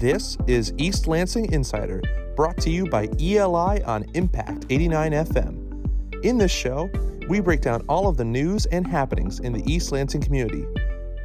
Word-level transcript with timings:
This 0.00 0.38
is 0.46 0.72
East 0.78 1.06
Lansing 1.08 1.52
Insider, 1.52 2.00
brought 2.34 2.56
to 2.62 2.70
you 2.70 2.86
by 2.86 3.06
ELI 3.20 3.82
on 3.82 4.06
Impact 4.14 4.64
89 4.70 5.12
FM. 5.12 6.24
In 6.24 6.38
this 6.38 6.50
show, 6.50 6.88
we 7.28 7.40
break 7.40 7.60
down 7.60 7.84
all 7.86 8.08
of 8.08 8.16
the 8.16 8.24
news 8.24 8.64
and 8.64 8.86
happenings 8.86 9.40
in 9.40 9.52
the 9.52 9.62
East 9.70 9.92
Lansing 9.92 10.22
community. 10.22 10.64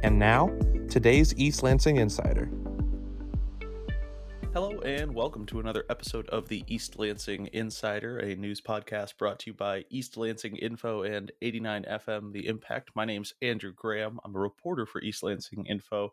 And 0.02 0.18
now, 0.18 0.48
today's 0.90 1.34
East 1.38 1.62
Lansing 1.62 1.96
Insider. 1.96 2.50
Hello, 4.52 4.78
and 4.80 5.14
welcome 5.14 5.46
to 5.46 5.58
another 5.58 5.86
episode 5.88 6.28
of 6.28 6.46
the 6.48 6.62
East 6.66 6.98
Lansing 6.98 7.48
Insider, 7.54 8.18
a 8.18 8.36
news 8.36 8.60
podcast 8.60 9.16
brought 9.16 9.38
to 9.38 9.52
you 9.52 9.54
by 9.54 9.86
East 9.88 10.18
Lansing 10.18 10.56
Info 10.56 11.02
and 11.02 11.32
89 11.40 11.86
FM 11.90 12.30
The 12.30 12.46
Impact. 12.46 12.90
My 12.94 13.06
name's 13.06 13.32
Andrew 13.40 13.72
Graham. 13.72 14.20
I'm 14.22 14.36
a 14.36 14.38
reporter 14.38 14.84
for 14.84 15.00
East 15.00 15.22
Lansing 15.22 15.64
Info. 15.64 16.12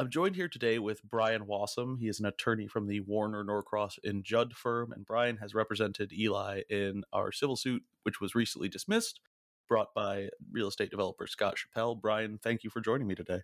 I'm 0.00 0.08
joined 0.08 0.34
here 0.34 0.48
today 0.48 0.78
with 0.78 1.02
Brian 1.02 1.44
Wassom. 1.44 1.98
He 2.00 2.08
is 2.08 2.20
an 2.20 2.24
attorney 2.24 2.66
from 2.66 2.86
the 2.86 3.00
Warner 3.00 3.44
Norcross 3.44 3.98
and 4.02 4.24
Judd 4.24 4.54
firm, 4.54 4.92
and 4.92 5.04
Brian 5.04 5.36
has 5.36 5.54
represented 5.54 6.10
Eli 6.10 6.62
in 6.70 7.02
our 7.12 7.30
civil 7.32 7.54
suit, 7.54 7.82
which 8.04 8.18
was 8.18 8.34
recently 8.34 8.70
dismissed, 8.70 9.20
brought 9.68 9.92
by 9.92 10.30
real 10.50 10.68
estate 10.68 10.90
developer 10.90 11.26
Scott 11.26 11.56
Chappelle. 11.58 12.00
Brian, 12.00 12.38
thank 12.42 12.64
you 12.64 12.70
for 12.70 12.80
joining 12.80 13.08
me 13.08 13.14
today. 13.14 13.40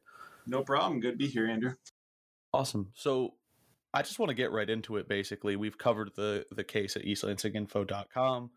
No 0.46 0.62
problem. 0.62 0.98
Good 1.00 1.10
to 1.10 1.16
be 1.18 1.26
here, 1.26 1.46
Andrew. 1.46 1.74
Awesome. 2.54 2.90
So 2.94 3.34
I 3.92 4.00
just 4.00 4.18
want 4.18 4.30
to 4.30 4.34
get 4.34 4.50
right 4.50 4.70
into 4.70 4.96
it. 4.96 5.10
Basically, 5.10 5.56
we've 5.56 5.76
covered 5.76 6.12
the 6.16 6.46
the 6.50 6.64
case 6.64 6.96
at 6.96 7.04
eastlansinginfo.com, 7.04 8.50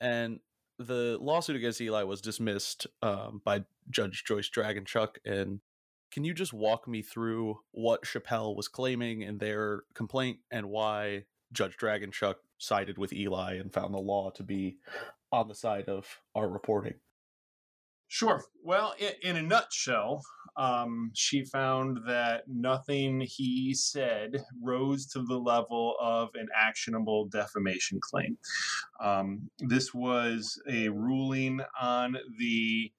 and 0.00 0.40
the 0.80 1.18
lawsuit 1.20 1.54
against 1.54 1.80
Eli 1.80 2.02
was 2.02 2.20
dismissed 2.20 2.88
um, 3.00 3.42
by 3.44 3.62
Judge 3.90 4.24
Joyce 4.26 4.50
Draganchuk, 4.50 5.18
and 5.24 5.60
can 6.14 6.22
you 6.22 6.32
just 6.32 6.52
walk 6.52 6.86
me 6.86 7.02
through 7.02 7.58
what 7.72 8.04
Chappelle 8.04 8.54
was 8.54 8.68
claiming 8.68 9.22
in 9.22 9.38
their 9.38 9.82
complaint 9.94 10.38
and 10.48 10.70
why 10.70 11.24
Judge 11.52 11.76
Draganchuk 11.76 12.36
sided 12.56 12.98
with 12.98 13.12
Eli 13.12 13.54
and 13.54 13.72
found 13.72 13.92
the 13.92 13.98
law 13.98 14.30
to 14.30 14.44
be 14.44 14.76
on 15.32 15.48
the 15.48 15.56
side 15.56 15.88
of 15.88 16.06
our 16.36 16.48
reporting? 16.48 16.94
Sure. 18.06 18.44
Well, 18.62 18.94
in, 18.96 19.10
in 19.24 19.36
a 19.38 19.42
nutshell, 19.42 20.22
um, 20.56 21.10
she 21.14 21.44
found 21.46 21.98
that 22.06 22.44
nothing 22.46 23.22
he 23.22 23.74
said 23.74 24.44
rose 24.62 25.06
to 25.06 25.22
the 25.22 25.38
level 25.38 25.96
of 26.00 26.28
an 26.34 26.46
actionable 26.54 27.26
defamation 27.26 27.98
claim. 28.00 28.38
Um, 29.02 29.50
this 29.58 29.92
was 29.92 30.62
a 30.68 30.90
ruling 30.90 31.60
on 31.80 32.18
the 32.38 32.92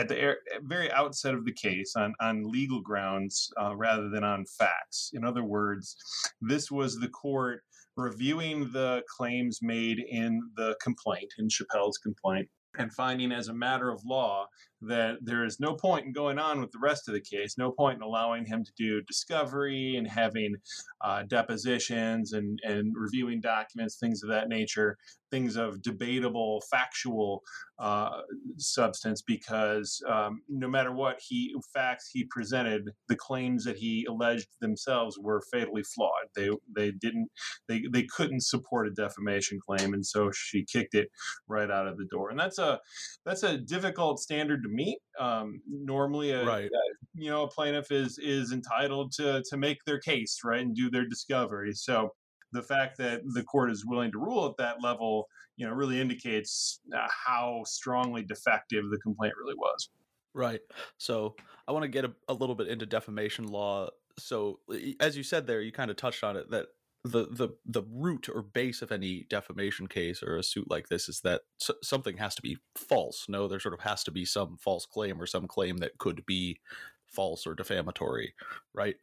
at 0.00 0.08
the 0.08 0.34
very 0.62 0.90
outset 0.92 1.34
of 1.34 1.44
the 1.44 1.52
case 1.52 1.92
on, 1.94 2.14
on 2.20 2.50
legal 2.50 2.80
grounds 2.80 3.52
uh, 3.60 3.76
rather 3.76 4.08
than 4.08 4.24
on 4.24 4.46
facts. 4.46 5.10
In 5.12 5.24
other 5.24 5.44
words, 5.44 5.94
this 6.40 6.70
was 6.70 6.98
the 6.98 7.08
court 7.08 7.62
reviewing 7.98 8.72
the 8.72 9.02
claims 9.14 9.58
made 9.60 9.98
in 9.98 10.40
the 10.56 10.74
complaint, 10.82 11.30
in 11.38 11.48
Chappelle's 11.48 11.98
complaint, 11.98 12.48
and 12.78 12.90
finding 12.94 13.30
as 13.30 13.48
a 13.48 13.54
matter 13.54 13.90
of 13.90 14.00
law 14.06 14.46
that 14.82 15.18
there 15.20 15.44
is 15.44 15.60
no 15.60 15.74
point 15.74 16.06
in 16.06 16.12
going 16.12 16.38
on 16.38 16.60
with 16.60 16.70
the 16.72 16.78
rest 16.78 17.08
of 17.08 17.14
the 17.14 17.20
case, 17.20 17.58
no 17.58 17.70
point 17.70 17.96
in 17.96 18.02
allowing 18.02 18.44
him 18.46 18.64
to 18.64 18.72
do 18.76 19.02
discovery 19.02 19.96
and 19.96 20.08
having 20.08 20.54
uh, 21.02 21.22
depositions 21.24 22.32
and, 22.32 22.58
and 22.62 22.94
reviewing 22.96 23.40
documents, 23.40 23.98
things 23.98 24.22
of 24.22 24.30
that 24.30 24.48
nature, 24.48 24.96
things 25.30 25.56
of 25.56 25.82
debatable 25.82 26.62
factual 26.70 27.42
uh, 27.78 28.20
substance, 28.58 29.22
because 29.22 30.02
um, 30.08 30.42
no 30.48 30.68
matter 30.68 30.92
what 30.92 31.18
he 31.26 31.54
facts 31.72 32.10
he 32.12 32.24
presented, 32.24 32.90
the 33.08 33.16
claims 33.16 33.64
that 33.64 33.76
he 33.76 34.06
alleged 34.08 34.48
themselves 34.60 35.18
were 35.18 35.42
fatally 35.52 35.82
flawed. 35.82 36.26
They 36.34 36.50
they 36.74 36.90
didn't 36.90 37.28
they 37.68 37.84
they 37.92 38.02
couldn't 38.04 38.42
support 38.42 38.88
a 38.88 38.90
defamation 38.90 39.60
claim, 39.66 39.94
and 39.94 40.04
so 40.04 40.30
she 40.32 40.64
kicked 40.64 40.94
it 40.94 41.08
right 41.48 41.70
out 41.70 41.86
of 41.86 41.96
the 41.96 42.06
door. 42.06 42.30
And 42.30 42.38
that's 42.38 42.58
a 42.58 42.80
that's 43.24 43.44
a 43.44 43.56
difficult 43.56 44.20
standard 44.20 44.62
to 44.62 44.68
meet. 44.70 44.98
Um, 45.18 45.60
normally, 45.68 46.30
a, 46.30 46.44
right. 46.44 46.64
a, 46.64 47.20
you 47.20 47.30
know, 47.30 47.44
a 47.44 47.48
plaintiff 47.48 47.90
is 47.90 48.18
is 48.18 48.52
entitled 48.52 49.12
to 49.12 49.42
to 49.48 49.56
make 49.56 49.78
their 49.84 49.98
case, 49.98 50.40
right, 50.44 50.60
and 50.60 50.74
do 50.74 50.90
their 50.90 51.06
discovery. 51.06 51.72
So 51.74 52.10
the 52.52 52.62
fact 52.62 52.98
that 52.98 53.20
the 53.34 53.44
court 53.44 53.70
is 53.70 53.84
willing 53.86 54.12
to 54.12 54.18
rule 54.18 54.46
at 54.46 54.56
that 54.58 54.82
level, 54.82 55.26
you 55.56 55.66
know, 55.66 55.72
really 55.72 56.00
indicates 56.00 56.80
uh, 56.94 57.06
how 57.26 57.62
strongly 57.64 58.22
defective 58.22 58.84
the 58.90 58.98
complaint 58.98 59.34
really 59.40 59.54
was. 59.56 59.90
Right. 60.34 60.60
So 60.98 61.34
I 61.66 61.72
want 61.72 61.82
to 61.84 61.88
get 61.88 62.04
a, 62.04 62.12
a 62.28 62.34
little 62.34 62.54
bit 62.54 62.68
into 62.68 62.86
defamation 62.86 63.48
law. 63.48 63.88
So 64.18 64.60
as 65.00 65.16
you 65.16 65.22
said 65.22 65.46
there, 65.46 65.60
you 65.60 65.72
kind 65.72 65.90
of 65.90 65.96
touched 65.96 66.24
on 66.24 66.36
it 66.36 66.50
that 66.50 66.66
the 67.04 67.26
the 67.30 67.48
the 67.64 67.82
root 67.90 68.28
or 68.28 68.42
base 68.42 68.82
of 68.82 68.92
any 68.92 69.26
defamation 69.30 69.86
case 69.86 70.22
or 70.22 70.36
a 70.36 70.42
suit 70.42 70.70
like 70.70 70.88
this 70.88 71.08
is 71.08 71.20
that 71.20 71.42
something 71.82 72.18
has 72.18 72.34
to 72.34 72.42
be 72.42 72.58
false. 72.76 73.26
No, 73.28 73.48
there 73.48 73.60
sort 73.60 73.74
of 73.74 73.80
has 73.80 74.04
to 74.04 74.10
be 74.10 74.24
some 74.24 74.56
false 74.58 74.84
claim 74.84 75.20
or 75.20 75.26
some 75.26 75.46
claim 75.46 75.78
that 75.78 75.98
could 75.98 76.26
be 76.26 76.60
false 77.06 77.46
or 77.46 77.54
defamatory, 77.54 78.34
right? 78.74 78.96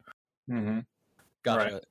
Mm-hmm. 0.50 0.80
Gotcha. 1.42 1.74
Right. 1.74 1.84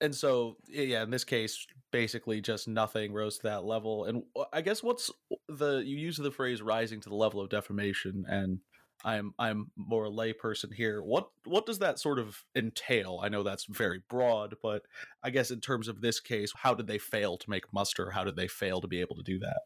And 0.00 0.14
so, 0.14 0.56
yeah, 0.68 1.02
in 1.02 1.10
this 1.10 1.24
case, 1.24 1.66
basically 1.90 2.40
just 2.40 2.68
nothing 2.68 3.12
rose 3.12 3.38
to 3.38 3.48
that 3.48 3.64
level. 3.64 4.04
And 4.04 4.22
I 4.52 4.60
guess 4.60 4.82
what's 4.82 5.10
the 5.48 5.78
you 5.78 5.96
use 5.96 6.18
the 6.18 6.30
phrase 6.30 6.62
"rising 6.62 7.00
to 7.00 7.08
the 7.08 7.16
level 7.16 7.40
of 7.40 7.48
defamation," 7.48 8.24
and 8.28 8.60
I'm 9.04 9.32
I'm 9.38 9.70
more 9.76 10.06
a 10.06 10.10
layperson 10.10 10.72
here. 10.74 11.02
What 11.02 11.28
what 11.44 11.66
does 11.66 11.78
that 11.78 11.98
sort 11.98 12.18
of 12.18 12.44
entail? 12.56 13.20
I 13.22 13.28
know 13.28 13.42
that's 13.42 13.64
very 13.64 14.02
broad, 14.08 14.56
but 14.62 14.82
I 15.22 15.30
guess 15.30 15.50
in 15.50 15.60
terms 15.60 15.88
of 15.88 16.00
this 16.00 16.18
case, 16.20 16.52
how 16.56 16.74
did 16.74 16.86
they 16.86 16.98
fail 16.98 17.36
to 17.38 17.50
make 17.50 17.72
muster? 17.72 18.10
How 18.10 18.24
did 18.24 18.36
they 18.36 18.48
fail 18.48 18.80
to 18.80 18.88
be 18.88 19.00
able 19.00 19.16
to 19.16 19.22
do 19.22 19.38
that? 19.40 19.60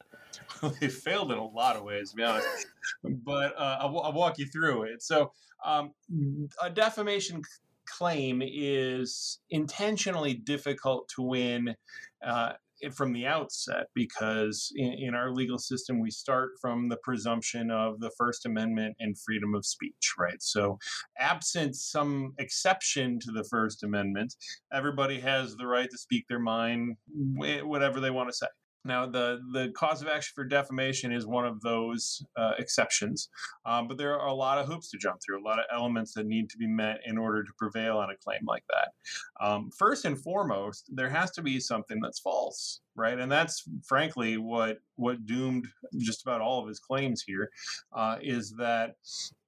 They 0.81 0.88
failed 0.88 1.32
in 1.32 1.38
a 1.38 1.47
lot 1.47 1.76
of 1.76 1.82
ways, 1.82 2.10
to 2.10 2.16
be 2.16 2.22
honest. 2.22 2.66
but 3.03 3.54
uh, 3.59 3.78
I'll, 3.81 4.00
I'll, 4.00 4.12
walk 4.12 4.38
you 4.38 4.47
through 4.47 4.84
it. 4.84 5.03
So, 5.03 5.32
um, 5.64 5.93
a 6.62 6.70
defamation 6.70 7.43
claim 7.84 8.43
is 8.44 9.41
intentionally 9.50 10.34
difficult 10.34 11.09
to 11.10 11.22
win 11.22 11.76
uh, 12.25 12.53
from 12.91 13.12
the 13.12 13.26
outset 13.26 13.87
because 13.94 14.72
in, 14.76 14.93
in, 14.93 15.15
our 15.15 15.31
legal 15.31 15.59
system 15.59 16.00
we 16.00 16.10
start 16.10 16.50
from 16.60 16.88
the 16.88 16.97
presumption 17.03 17.70
of 17.70 18.00
the 18.00 18.10
first 18.19 18.47
amendment 18.47 18.97
and 18.98 19.16
freedom 19.19 19.54
of 19.54 19.65
speech 19.65 20.15
right? 20.19 20.41
So 20.41 20.78
absent 21.19 21.76
some 21.76 22.32
exception 22.38 23.19
to 23.20 23.32
the 23.32 23.44
first 23.44 23.84
amendment 23.84 24.34
everybody 24.72 25.20
has 25.20 25.54
the 25.56 25.66
right 25.66 25.91
to 25.91 25.98
speak 25.98 26.25
their 26.28 26.38
mind 26.38 26.97
whatever 27.34 28.00
they 28.00 28.10
want 28.10 28.28
to 28.28 28.34
say 28.34 28.47
now, 28.84 29.06
the, 29.06 29.41
the 29.53 29.70
cause 29.76 30.03
of 30.03 30.09
action 30.09 30.32
for 30.34 30.44
defamation 30.44 31.12
is 31.12 31.26
one 31.26 31.47
of 31.47 31.60
those 31.60 32.25
uh, 32.37 32.53
exceptions, 32.59 33.28
um, 33.65 33.87
but 33.87 33.97
there 33.97 34.19
are 34.19 34.26
a 34.26 34.34
lot 34.34 34.59
of 34.59 34.66
hoops 34.66 34.91
to 34.91 34.98
jump 34.98 35.20
through, 35.25 35.41
a 35.41 35.47
lot 35.47 35.59
of 35.59 35.65
elements 35.72 36.15
that 36.15 36.26
need 36.26 36.50
to 36.50 36.59
be 36.59 36.66
met 36.66 36.98
in 37.06 37.16
order 37.16 37.44
to 37.44 37.53
prevail 37.59 37.98
on 37.98 38.10
a 38.10 38.16
claim 38.16 38.41
like 38.47 38.65
that. 38.70 39.44
Um, 39.44 39.70
first 39.76 40.04
and 40.04 40.19
foremost, 40.19 40.91
there 40.93 41.10
has 41.10 41.31
to 41.32 41.43
be 41.43 41.60
something 41.60 42.00
that's 42.00 42.19
false 42.19 42.81
right? 42.97 43.19
And 43.19 43.31
that's 43.31 43.65
frankly 43.87 44.37
what 44.37 44.79
what 44.97 45.27
doomed 45.27 45.67
just 45.99 46.23
about 46.23 46.41
all 46.41 46.61
of 46.61 46.69
his 46.69 46.79
claims 46.79 47.25
here 47.27 47.49
uh, 47.97 48.17
is 48.23 48.55
that 48.59 48.93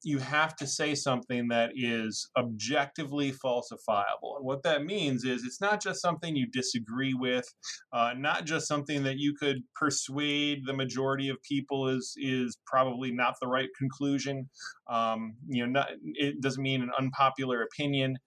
you 0.03 0.19
have 0.19 0.55
to 0.57 0.67
say 0.67 0.95
something 0.95 1.49
that 1.49 1.71
is 1.75 2.29
objectively 2.37 3.33
falsifiable. 3.33 4.37
And 4.37 4.45
what 4.45 4.63
that 4.65 4.85
means 4.85 5.25
is 5.25 5.45
it's 5.45 5.61
not 5.61 5.83
just 5.83 6.03
something 6.03 6.37
you 6.37 6.47
disagree 6.47 7.15
with, 7.15 7.47
uh, 7.93 8.13
not 8.17 8.45
just 8.45 8.69
something 8.69 9.03
that 9.05 9.19
you 9.19 9.35
could 9.35 9.63
persuade 9.75 10.67
the 10.67 10.75
majority 10.75 11.29
of 11.29 11.43
people 11.43 11.89
is 11.89 12.15
is 12.17 12.59
probably 12.67 13.13
not 13.13 13.35
the 13.41 13.49
right 13.49 13.71
conclusion. 13.79 14.49
Um, 14.89 15.35
you 15.49 15.65
know, 15.65 15.73
not, 15.73 15.89
it 16.15 16.41
doesn't 16.41 16.63
mean 16.63 16.83
an 16.83 16.91
unpopular 16.99 17.63
opinion. 17.63 18.19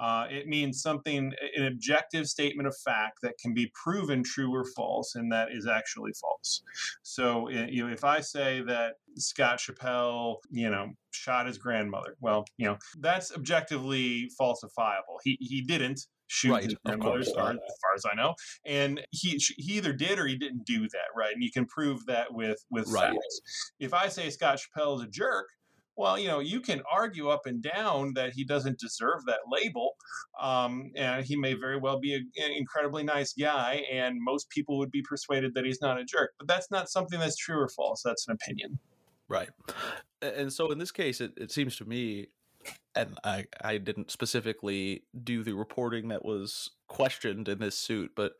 Uh, 0.00 0.26
it 0.30 0.46
means 0.46 0.82
something, 0.82 1.32
an 1.56 1.66
objective 1.66 2.26
statement 2.26 2.66
of 2.66 2.76
fact 2.84 3.18
that 3.22 3.34
can 3.38 3.54
be 3.54 3.70
proven 3.74 4.22
true 4.22 4.52
or 4.54 4.64
false, 4.76 5.14
and 5.14 5.30
that 5.32 5.48
is 5.52 5.66
actually 5.66 6.12
false. 6.20 6.62
So, 7.02 7.48
you 7.48 7.86
know, 7.86 7.92
if 7.92 8.04
I 8.04 8.20
say 8.20 8.62
that 8.62 8.94
Scott 9.16 9.58
Chappelle, 9.58 10.36
you 10.50 10.70
know, 10.70 10.88
shot 11.12 11.46
his 11.46 11.58
grandmother, 11.58 12.16
well, 12.20 12.44
you 12.56 12.66
know, 12.66 12.76
that's 13.00 13.32
objectively 13.32 14.30
falsifiable. 14.40 15.18
He 15.24 15.36
he 15.40 15.62
didn't 15.62 16.06
shoot 16.28 16.52
right, 16.52 16.64
his 16.64 16.76
grandmother, 16.84 17.18
as 17.18 17.32
far, 17.32 17.50
as 17.50 17.56
far 17.56 17.94
as 17.96 18.04
I 18.10 18.14
know, 18.14 18.34
and 18.64 19.00
he 19.10 19.40
he 19.56 19.74
either 19.74 19.92
did 19.92 20.18
or 20.18 20.26
he 20.26 20.36
didn't 20.36 20.64
do 20.64 20.82
that, 20.82 21.08
right? 21.16 21.32
And 21.34 21.42
you 21.42 21.50
can 21.50 21.66
prove 21.66 22.06
that 22.06 22.32
with 22.32 22.64
with 22.70 22.88
right. 22.88 23.12
facts. 23.12 23.40
If 23.80 23.92
I 23.92 24.08
say 24.08 24.30
Scott 24.30 24.58
Chappelle 24.58 24.96
is 24.96 25.02
a 25.02 25.08
jerk, 25.08 25.48
well, 26.00 26.18
you 26.18 26.28
know, 26.28 26.40
you 26.40 26.60
can 26.60 26.80
argue 26.90 27.28
up 27.28 27.44
and 27.44 27.62
down 27.62 28.14
that 28.14 28.32
he 28.32 28.42
doesn't 28.42 28.78
deserve 28.78 29.26
that 29.26 29.40
label. 29.52 29.96
Um, 30.40 30.92
and 30.96 31.22
he 31.22 31.36
may 31.36 31.52
very 31.52 31.78
well 31.78 32.00
be 32.00 32.14
a, 32.14 32.16
an 32.16 32.52
incredibly 32.56 33.02
nice 33.02 33.34
guy, 33.34 33.84
and 33.92 34.16
most 34.18 34.48
people 34.48 34.78
would 34.78 34.90
be 34.90 35.02
persuaded 35.02 35.52
that 35.54 35.66
he's 35.66 35.82
not 35.82 36.00
a 36.00 36.04
jerk. 36.04 36.32
But 36.38 36.48
that's 36.48 36.70
not 36.70 36.88
something 36.88 37.20
that's 37.20 37.36
true 37.36 37.58
or 37.58 37.68
false. 37.68 38.00
That's 38.02 38.26
an 38.26 38.32
opinion. 38.32 38.78
Right. 39.28 39.50
And 40.22 40.50
so 40.50 40.70
in 40.70 40.78
this 40.78 40.90
case, 40.90 41.20
it, 41.20 41.32
it 41.36 41.52
seems 41.52 41.76
to 41.76 41.84
me 41.84 42.28
and 42.94 43.18
I, 43.22 43.46
I 43.62 43.78
didn't 43.78 44.10
specifically 44.10 45.04
do 45.22 45.42
the 45.42 45.52
reporting 45.52 46.08
that 46.08 46.24
was 46.24 46.70
questioned 46.88 47.48
in 47.48 47.58
this 47.58 47.76
suit, 47.78 48.12
but 48.16 48.32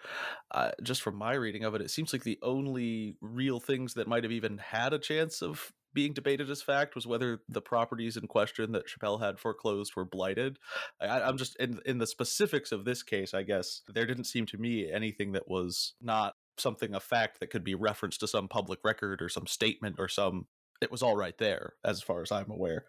uh, 0.51 0.73
just 0.83 1.03
from 1.03 1.17
my 1.17 1.35
reading 1.35 1.65
of 1.65 1.75
it, 1.75 1.81
it 1.81 1.91
seems 1.91 2.13
like 2.13 2.25
the 2.25 2.39
only 2.43 3.17
real 3.21 3.61
things 3.61 3.95
that 3.95 4.09
might 4.09 4.25
have 4.25 4.33
even 4.33 4.59
had 4.59 4.93
a 4.93 4.99
chance 4.99 5.43
of 5.43 5.73
being 5.93 6.13
debated 6.13 6.51
as 6.51 6.63
fact 6.63 6.95
was 6.95 7.07
whether 7.07 7.41
the 7.49 7.61
properties 7.61 8.17
in 8.17 8.27
question 8.27 8.73
that 8.73 8.87
Chappelle 8.87 9.21
had 9.21 9.39
foreclosed 9.39 9.95
were 9.97 10.05
blighted. 10.05 10.59
I, 11.01 11.21
I'm 11.23 11.37
just 11.37 11.57
in 11.57 11.81
in 11.85 11.99
the 11.99 12.07
specifics 12.07 12.73
of 12.73 12.85
this 12.85 13.03
case. 13.03 13.35
I 13.35 13.43
guess 13.43 13.83
there 13.89 14.07
didn't 14.07 14.25
seem 14.25 14.47
to 14.47 14.59
me 14.59 14.91
anything 14.91 15.33
that 15.33 15.49
was 15.49 15.95
not 16.01 16.35
something 16.59 16.95
a 16.95 17.01
fact 17.01 17.41
that 17.41 17.51
could 17.51 17.65
be 17.65 17.75
referenced 17.75 18.21
to 18.21 18.29
some 18.29 18.49
public 18.49 18.81
record 18.85 19.23
or 19.23 19.29
some 19.29 19.47
statement 19.47 19.97
or 19.99 20.09
some. 20.09 20.47
It 20.81 20.91
was 20.91 21.03
all 21.03 21.17
right 21.17 21.37
there, 21.39 21.75
as 21.85 22.03
far 22.03 22.23
as 22.23 22.33
I'm 22.33 22.51
aware. 22.51 22.85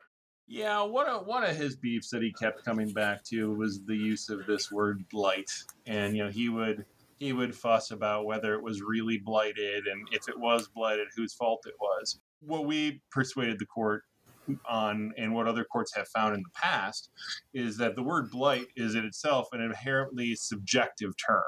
Yeah, 0.48 0.82
one 0.84 1.08
of 1.08 1.26
one 1.26 1.44
of 1.44 1.56
his 1.56 1.78
beefs 1.78 2.10
that 2.10 2.22
he 2.22 2.34
kept 2.34 2.66
coming 2.66 2.92
back 2.92 3.24
to 3.26 3.54
was 3.54 3.84
the 3.86 3.96
use 3.96 4.30
of 4.30 4.46
this 4.46 4.72
word 4.72 5.08
blight, 5.10 5.50
and 5.86 6.16
you 6.16 6.24
know 6.24 6.30
he 6.30 6.50
would 6.50 6.86
he 7.20 7.34
would 7.34 7.56
fuss 7.56 7.92
about 7.92 8.26
whether 8.26 8.56
it 8.56 8.64
was 8.64 8.82
really 8.82 9.18
blighted 9.18 9.86
and 9.86 10.08
if 10.12 10.28
it 10.28 10.38
was 10.38 10.68
blighted, 10.68 11.08
whose 11.16 11.34
fault 11.34 11.64
it 11.68 11.76
was. 11.80 12.20
What 12.42 12.66
we 12.66 13.02
persuaded 13.12 13.60
the 13.60 13.66
court 13.66 14.04
on, 14.68 15.14
and 15.18 15.34
what 15.34 15.48
other 15.48 15.64
courts 15.64 15.96
have 15.96 16.08
found 16.08 16.36
in 16.36 16.42
the 16.42 16.50
past, 16.54 17.10
is 17.54 17.78
that 17.78 17.96
the 17.96 18.04
word 18.04 18.32
blight 18.32 18.68
is 18.76 18.96
in 18.96 19.06
itself 19.06 19.48
an 19.52 19.62
inherently 19.62 20.36
subjective 20.36 21.14
term. 21.18 21.44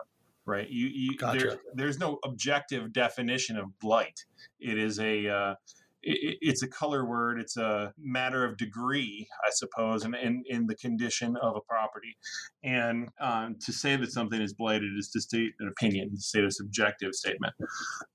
Right, 0.45 0.69
you, 0.69 0.87
you 0.87 1.17
Gotcha. 1.17 1.39
there, 1.39 1.57
there's 1.73 1.99
no 1.99 2.19
objective 2.25 2.91
definition 2.91 3.57
of 3.57 3.79
blight. 3.79 4.25
It 4.59 4.77
is 4.77 4.99
a 4.99 5.27
uh, 5.29 5.55
it, 6.03 6.37
it's 6.41 6.63
a 6.63 6.67
color 6.67 7.05
word. 7.05 7.39
It's 7.39 7.57
a 7.57 7.93
matter 7.97 8.45
of 8.45 8.57
degree, 8.57 9.27
I 9.45 9.49
suppose, 9.51 10.05
in, 10.05 10.13
in, 10.15 10.43
in 10.47 10.67
the 10.67 10.75
condition 10.75 11.35
of 11.41 11.55
a 11.55 11.61
property. 11.61 12.15
And 12.63 13.09
um, 13.19 13.55
to 13.65 13.73
say 13.73 13.95
that 13.95 14.11
something 14.11 14.41
is 14.41 14.53
blighted 14.53 14.91
is 14.97 15.09
to 15.09 15.21
state 15.21 15.53
an 15.59 15.67
opinion, 15.67 16.11
to 16.11 16.21
state 16.21 16.43
a 16.43 16.51
subjective 16.51 17.13
statement. 17.13 17.53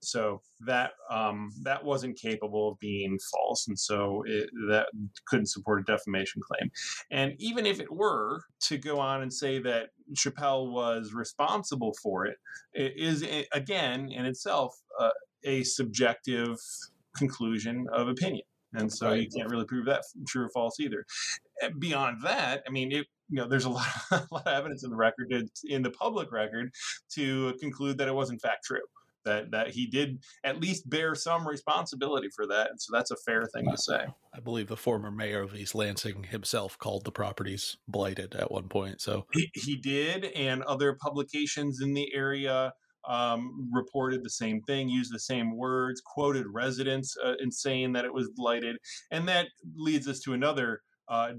So 0.01 0.43
that 0.61 0.93
um, 1.11 1.51
that 1.63 1.85
wasn't 1.85 2.19
capable 2.19 2.73
of 2.73 2.79
being 2.81 3.19
false, 3.33 3.67
and 3.69 3.79
so 3.79 4.23
it, 4.27 4.51
that 4.69 4.89
couldn't 5.27 5.47
support 5.47 5.81
a 5.81 5.85
defamation 5.85 6.43
claim. 6.43 6.71
And 7.11 7.35
even 7.39 7.67
if 7.67 7.81
it 7.81 7.93
were 7.93 8.43
to 8.63 8.79
go 8.79 8.99
on 8.99 9.23
and 9.23 9.33
say 9.33 9.61
that 9.61 9.91
Chappelle 10.15 10.73
was 10.73 11.13
responsible 11.15 11.95
for 12.03 12.27
it, 12.27 12.37
it 12.73 12.95
is 12.97 13.25
again 13.53 14.11
in 14.11 14.25
itself 14.25 14.75
uh, 15.01 15.11
a 15.45 15.63
subjective 15.63 16.57
conclusion 17.19 17.87
of 17.93 18.09
opinion. 18.09 18.43
And 18.75 18.93
so 18.93 19.09
Right. 19.09 19.23
you 19.23 19.29
can't 19.35 19.51
really 19.51 19.65
prove 19.65 19.87
that 19.87 20.03
true 20.27 20.45
or 20.45 20.51
false 20.51 20.79
either. 20.79 21.05
And 21.63 21.81
beyond 21.81 22.23
that, 22.23 22.63
I 22.67 22.71
mean, 22.71 22.93
it, 22.93 23.07
you 23.31 23.37
know, 23.37 23.49
there's 23.49 23.65
a 23.65 23.71
lot, 23.79 23.87
a 24.11 24.27
lot 24.31 24.47
of 24.47 24.53
evidence 24.53 24.85
in 24.85 24.91
the 24.91 24.97
record, 24.97 25.33
in 25.65 25.83
the 25.83 25.91
public 25.91 26.31
record, 26.33 26.71
to 27.15 27.55
conclude 27.61 27.99
that 27.99 28.09
it 28.09 28.15
was 28.15 28.31
in 28.31 28.39
fact 28.39 28.65
true. 28.65 28.83
That 29.25 29.51
that 29.51 29.71
he 29.71 29.87
did 29.87 30.23
at 30.45 30.61
least 30.61 30.89
bear 30.89 31.15
some 31.15 31.47
responsibility 31.47 32.29
for 32.35 32.47
that, 32.47 32.71
and 32.71 32.81
so 32.81 32.93
that's 32.97 33.11
a 33.11 33.17
fair 33.27 33.47
thing 33.53 33.69
to 33.71 33.77
say. 33.77 34.07
I 34.33 34.41
believe 34.41 34.69
the 34.69 34.77
former 34.77 35.11
mayor 35.11 35.43
of 35.43 35.55
East 35.55 35.75
Lansing 35.75 36.25
himself 36.25 36.79
called 36.79 37.05
the 37.05 37.11
properties 37.13 37.77
blighted 37.89 38.35
at 38.37 38.51
one 38.51 38.69
point. 38.69 39.01
So 39.03 39.27
He, 39.33 39.51
he 39.55 39.77
did, 39.77 40.27
and 40.27 40.63
other 40.63 40.95
publications 40.95 41.83
in 41.83 41.93
the 41.95 42.15
area 42.15 42.73
um, 43.09 43.69
reported 43.73 44.23
the 44.23 44.31
same 44.31 44.61
thing, 44.63 44.89
used 44.89 45.13
the 45.13 45.19
same 45.19 45.57
words, 45.57 46.01
quoted 46.01 46.47
residents 46.53 47.17
uh, 47.25 47.35
in 47.41 47.51
saying 47.51 47.93
that 47.95 48.05
it 48.05 48.13
was 48.13 48.31
blighted, 48.37 48.77
and 49.11 49.27
that 49.29 49.49
leads 49.77 50.07
us 50.07 50.21
to 50.21 50.35
another 50.35 50.83
uh, 51.09 51.33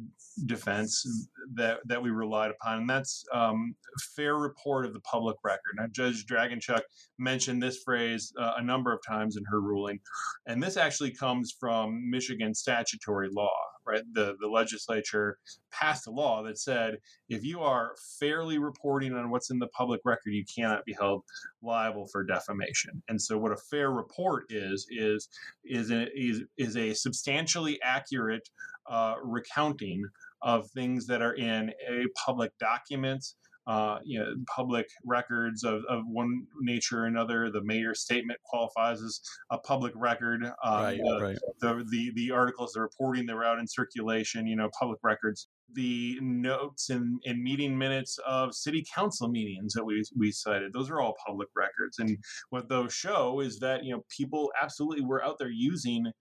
defense 0.48 1.06
that 1.54 1.80
that 1.86 2.02
we 2.02 2.10
relied 2.10 2.50
upon, 2.50 2.80
and 2.80 2.90
that's 2.90 3.24
um, 3.34 3.76
fair 4.16 4.36
report 4.36 4.86
of 4.86 4.94
the 4.94 5.00
public 5.02 5.38
record. 5.44 5.76
Now, 5.78 5.86
Judge 5.92 6.26
Draganchuk 6.26 6.82
mentioned 7.20 7.62
this 7.62 7.84
phrase 7.84 8.34
uh, 8.40 8.54
a 8.58 8.64
number 8.64 8.92
of 8.92 9.00
times 9.08 9.38
in 9.38 9.44
her 9.46 9.62
ruling, 9.62 10.00
and 10.48 10.62
this 10.62 10.76
actually 10.76 11.12
comes 11.12 11.56
from 11.60 12.10
Michigan 12.10 12.54
statutory 12.56 13.30
law. 13.32 13.54
Right, 13.90 14.04
the 14.14 14.36
the 14.40 14.48
legislature 14.48 15.40
passed 15.72 16.06
a 16.08 16.12
law 16.12 16.44
that 16.44 16.60
said 16.60 17.00
if 17.28 17.44
you 17.44 17.62
are 17.62 17.96
fairly 18.20 18.60
reporting 18.60 19.14
on 19.14 19.32
what's 19.32 19.50
in 19.50 19.58
the 19.58 19.68
public 19.68 20.02
record, 20.06 20.32
you 20.32 20.44
cannot 20.46 20.86
be 20.86 20.94
held 20.94 21.24
liable 21.64 22.08
for 22.08 22.24
defamation. 22.24 23.02
And 23.08 23.20
so, 23.20 23.38
what 23.38 23.52
a 23.52 23.58
fair 23.58 23.92
report 23.92 24.46
is 24.50 24.86
is 24.92 25.28
is 25.66 25.90
a, 25.90 26.08
is, 26.16 26.44
is 26.58 26.78
a 26.78 26.94
substantially 26.94 27.80
accurate 27.82 28.48
uh, 28.90 29.16
recounting 29.24 30.04
of 30.42 30.70
things 30.72 31.08
that 31.08 31.22
are 31.22 31.34
in 31.34 31.72
a 31.90 32.06
public 32.26 32.52
document. 32.60 33.26
Uh, 33.70 34.00
you 34.04 34.20
know, 34.20 34.34
public 34.48 34.88
records 35.06 35.64
of, 35.64 35.84
of 35.88 36.02
one 36.08 36.48
nature 36.60 37.04
or 37.04 37.06
another. 37.06 37.52
The 37.52 37.64
mayor's 37.64 38.02
statement 38.02 38.40
qualifies 38.44 39.00
as 39.00 39.22
a 39.52 39.60
public 39.60 39.94
record. 39.96 40.44
Um, 40.44 40.54
right, 40.64 40.98
the, 40.98 41.20
right. 41.22 41.38
the, 41.62 41.86
the 41.92 42.12
the 42.16 42.32
articles, 42.32 42.74
the 42.74 42.82
reporting 42.82 43.28
that 43.28 43.36
were 43.36 43.46
out 43.46 43.60
in 43.60 43.68
circulation, 43.68 44.48
you 44.48 44.56
know, 44.56 44.72
public 44.80 44.98
records, 45.04 45.50
the 45.74 46.18
notes 46.20 46.90
and, 46.90 47.20
and 47.26 47.44
meeting 47.44 47.78
minutes 47.78 48.18
of 48.26 48.56
city 48.56 48.84
council 48.92 49.28
meetings 49.28 49.74
that 49.74 49.86
we 49.86 50.04
we 50.18 50.32
cited, 50.32 50.74
those 50.74 50.90
are 50.90 51.00
all 51.00 51.16
public 51.24 51.50
records. 51.56 52.00
And 52.00 52.18
what 52.50 52.70
those 52.70 52.92
show 52.92 53.40
is 53.40 53.60
that 53.60 53.84
you 53.84 53.94
know 53.94 54.04
people 54.10 54.52
absolutely 54.60 55.06
were 55.06 55.24
out 55.24 55.38
there 55.38 55.52
using 55.52 56.12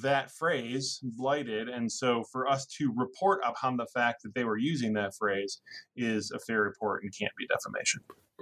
that 0.00 0.30
phrase 0.30 1.00
blighted 1.02 1.68
and 1.68 1.92
so 1.92 2.24
for 2.32 2.48
us 2.48 2.64
to 2.66 2.92
report 2.96 3.40
upon 3.46 3.76
the 3.76 3.86
fact 3.94 4.22
that 4.22 4.34
they 4.34 4.44
were 4.44 4.56
using 4.56 4.94
that 4.94 5.14
phrase 5.14 5.60
is 5.96 6.30
a 6.30 6.38
fair 6.38 6.62
report 6.62 7.02
and 7.02 7.12
can't 7.16 7.32
be 7.36 7.46
defamation 7.46 8.00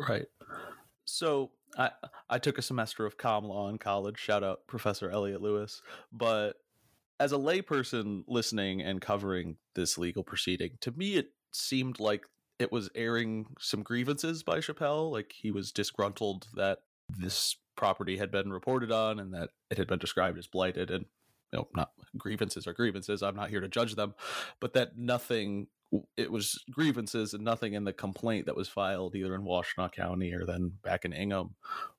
Right. 0.09 0.27
So 1.05 1.51
I 1.77 1.91
I 2.29 2.39
took 2.39 2.59
a 2.59 2.63
semester 2.63 3.05
of 3.07 3.19
comm 3.19 3.45
law 3.45 3.69
in 3.69 3.79
college. 3.79 4.19
Shout 4.19 4.43
out 4.43 4.67
Professor 4.67 5.11
Elliot 5.11 5.43
Lewis. 5.43 5.83
But 6.13 6.57
as 7.19 7.33
a 7.33 7.37
layperson 7.37 8.25
listening 8.27 8.81
and 8.81 9.01
covering 9.01 9.57
this 9.75 9.99
legal 9.99 10.25
proceeding, 10.25 10.79
to 10.81 10.93
me 10.93 11.17
it 11.17 11.33
seemed 11.53 12.01
like 12.01 12.25
it 12.59 12.73
was 12.73 12.91
airing 12.95 13.47
some 13.59 13.83
grievances 13.83 14.43
by 14.43 14.59
Chappelle. 14.59 15.11
Like 15.11 15.33
he 15.37 15.51
was 15.51 15.73
disgruntled 15.73 16.47
that 16.55 16.79
this 17.09 17.57
property 17.77 18.19
had 18.19 18.31
been 18.31 18.53
reported 18.53 18.93
on 18.93 19.19
and 19.19 19.35
that 19.35 19.51
it 19.71 19.79
had 19.79 19.89
been 19.89 19.99
described 19.99 20.39
as 20.39 20.47
blighted 20.47 20.91
and 20.91 21.07
know 21.53 21.69
not 21.75 21.91
grievances 22.17 22.67
are 22.67 22.73
grievances 22.73 23.23
i'm 23.23 23.37
not 23.37 23.51
here 23.51 23.61
to 23.61 23.69
judge 23.69 23.95
them 23.95 24.15
but 24.61 24.73
that 24.73 24.97
nothing 24.97 25.67
it 26.17 26.31
was 26.31 26.63
grievances 26.71 27.35
and 27.35 27.45
nothing 27.45 27.75
in 27.75 27.85
the 27.85 27.93
complaint 27.93 28.47
that 28.47 28.57
was 28.57 28.69
filed 28.69 29.15
either 29.17 29.35
in 29.35 29.43
Washtenaw 29.43 29.91
County 29.93 30.33
or 30.33 30.47
then 30.47 30.73
back 30.85 31.05
in 31.05 31.13
Ingham 31.13 31.57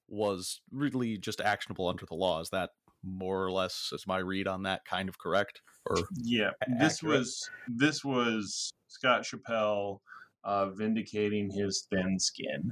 was 0.07 0.61
really 0.71 1.17
just 1.17 1.41
actionable 1.41 1.87
under 1.87 2.05
the 2.05 2.15
law. 2.15 2.39
Is 2.39 2.49
that 2.49 2.71
more 3.03 3.43
or 3.43 3.51
less 3.51 3.89
is 3.93 4.07
my 4.07 4.17
read 4.17 4.47
on 4.47 4.63
that 4.63 4.85
kind 4.85 5.09
of 5.09 5.17
correct? 5.17 5.61
Or 5.85 5.97
yeah 6.15 6.51
a- 6.61 6.79
this 6.79 6.97
accurate. 6.97 7.19
was 7.19 7.49
this 7.67 8.05
was 8.05 8.71
scott 8.87 9.23
chappelle 9.23 9.99
uh, 10.43 10.69
vindicating 10.69 11.49
his 11.49 11.87
thin 11.89 12.19
skin 12.19 12.71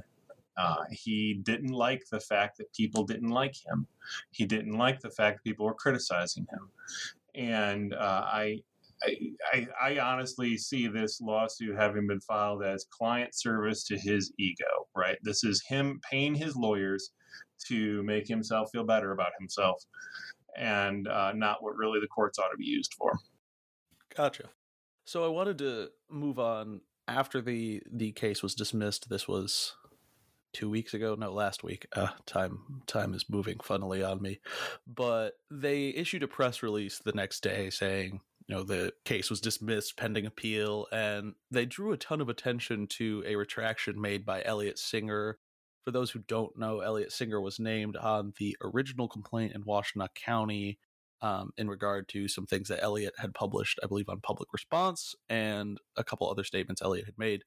uh, 0.56 0.84
he 0.90 1.40
didn't 1.42 1.72
like 1.72 2.02
the 2.10 2.20
fact 2.20 2.58
that 2.58 2.72
people 2.72 3.04
didn't 3.04 3.30
like 3.30 3.54
him 3.66 3.86
he 4.30 4.44
didn't 4.44 4.76
like 4.76 5.00
the 5.00 5.10
fact 5.10 5.38
that 5.38 5.48
people 5.48 5.66
were 5.66 5.74
criticizing 5.74 6.46
him 6.50 6.70
and 7.34 7.94
uh, 7.94 8.22
I, 8.26 8.60
I 9.52 9.66
I 9.80 9.98
honestly 9.98 10.56
see 10.58 10.86
this 10.86 11.20
lawsuit 11.20 11.76
having 11.76 12.06
been 12.06 12.20
filed 12.20 12.62
as 12.62 12.86
client 12.90 13.34
service 13.34 13.84
to 13.84 13.98
his 13.98 14.32
ego, 14.38 14.88
right? 14.96 15.18
This 15.22 15.44
is 15.44 15.62
him 15.66 16.00
paying 16.08 16.34
his 16.34 16.56
lawyers 16.56 17.12
to 17.68 18.02
make 18.02 18.26
himself 18.26 18.70
feel 18.72 18.84
better 18.84 19.12
about 19.12 19.32
himself, 19.38 19.82
and 20.56 21.08
uh, 21.08 21.32
not 21.34 21.62
what 21.62 21.76
really 21.76 22.00
the 22.00 22.08
courts 22.08 22.38
ought 22.38 22.50
to 22.50 22.56
be 22.56 22.66
used 22.66 22.94
for. 22.98 23.18
Gotcha. 24.14 24.50
So 25.04 25.24
I 25.24 25.28
wanted 25.28 25.58
to 25.58 25.90
move 26.10 26.38
on 26.38 26.82
after 27.08 27.40
the 27.40 27.82
the 27.90 28.12
case 28.12 28.42
was 28.42 28.54
dismissed. 28.54 29.08
This 29.08 29.26
was 29.26 29.76
two 30.52 30.70
weeks 30.70 30.94
ago, 30.94 31.14
no, 31.18 31.32
last 31.32 31.62
week. 31.62 31.86
Uh, 31.94 32.08
time 32.26 32.82
time 32.86 33.14
is 33.14 33.24
moving 33.28 33.58
funnily 33.62 34.02
on 34.02 34.20
me, 34.22 34.40
but 34.86 35.34
they 35.50 35.88
issued 35.88 36.22
a 36.22 36.28
press 36.28 36.62
release 36.62 36.98
the 36.98 37.12
next 37.12 37.42
day 37.42 37.70
saying. 37.70 38.20
You 38.46 38.56
know, 38.56 38.62
the 38.64 38.92
case 39.04 39.30
was 39.30 39.40
dismissed 39.40 39.96
pending 39.96 40.26
appeal, 40.26 40.88
and 40.90 41.34
they 41.52 41.66
drew 41.66 41.92
a 41.92 41.96
ton 41.96 42.20
of 42.20 42.28
attention 42.28 42.88
to 42.88 43.22
a 43.24 43.36
retraction 43.36 44.00
made 44.00 44.26
by 44.26 44.42
Elliot 44.44 44.76
Singer. 44.76 45.38
For 45.84 45.92
those 45.92 46.10
who 46.10 46.18
don't 46.26 46.58
know, 46.58 46.80
Elliot 46.80 47.12
Singer 47.12 47.40
was 47.40 47.60
named 47.60 47.96
on 47.96 48.32
the 48.40 48.56
original 48.60 49.06
complaint 49.06 49.52
in 49.54 49.62
Washtenaw 49.62 50.08
County 50.16 50.80
um, 51.22 51.52
in 51.56 51.68
regard 51.68 52.08
to 52.08 52.28
some 52.28 52.46
things 52.46 52.68
that 52.68 52.82
Elliot 52.82 53.14
had 53.18 53.34
published, 53.34 53.78
I 53.82 53.86
believe, 53.86 54.08
on 54.08 54.20
Public 54.20 54.52
Response 54.52 55.14
and 55.28 55.78
a 55.96 56.04
couple 56.04 56.28
other 56.28 56.44
statements 56.44 56.82
Elliot 56.82 57.06
had 57.06 57.18
made. 57.18 57.44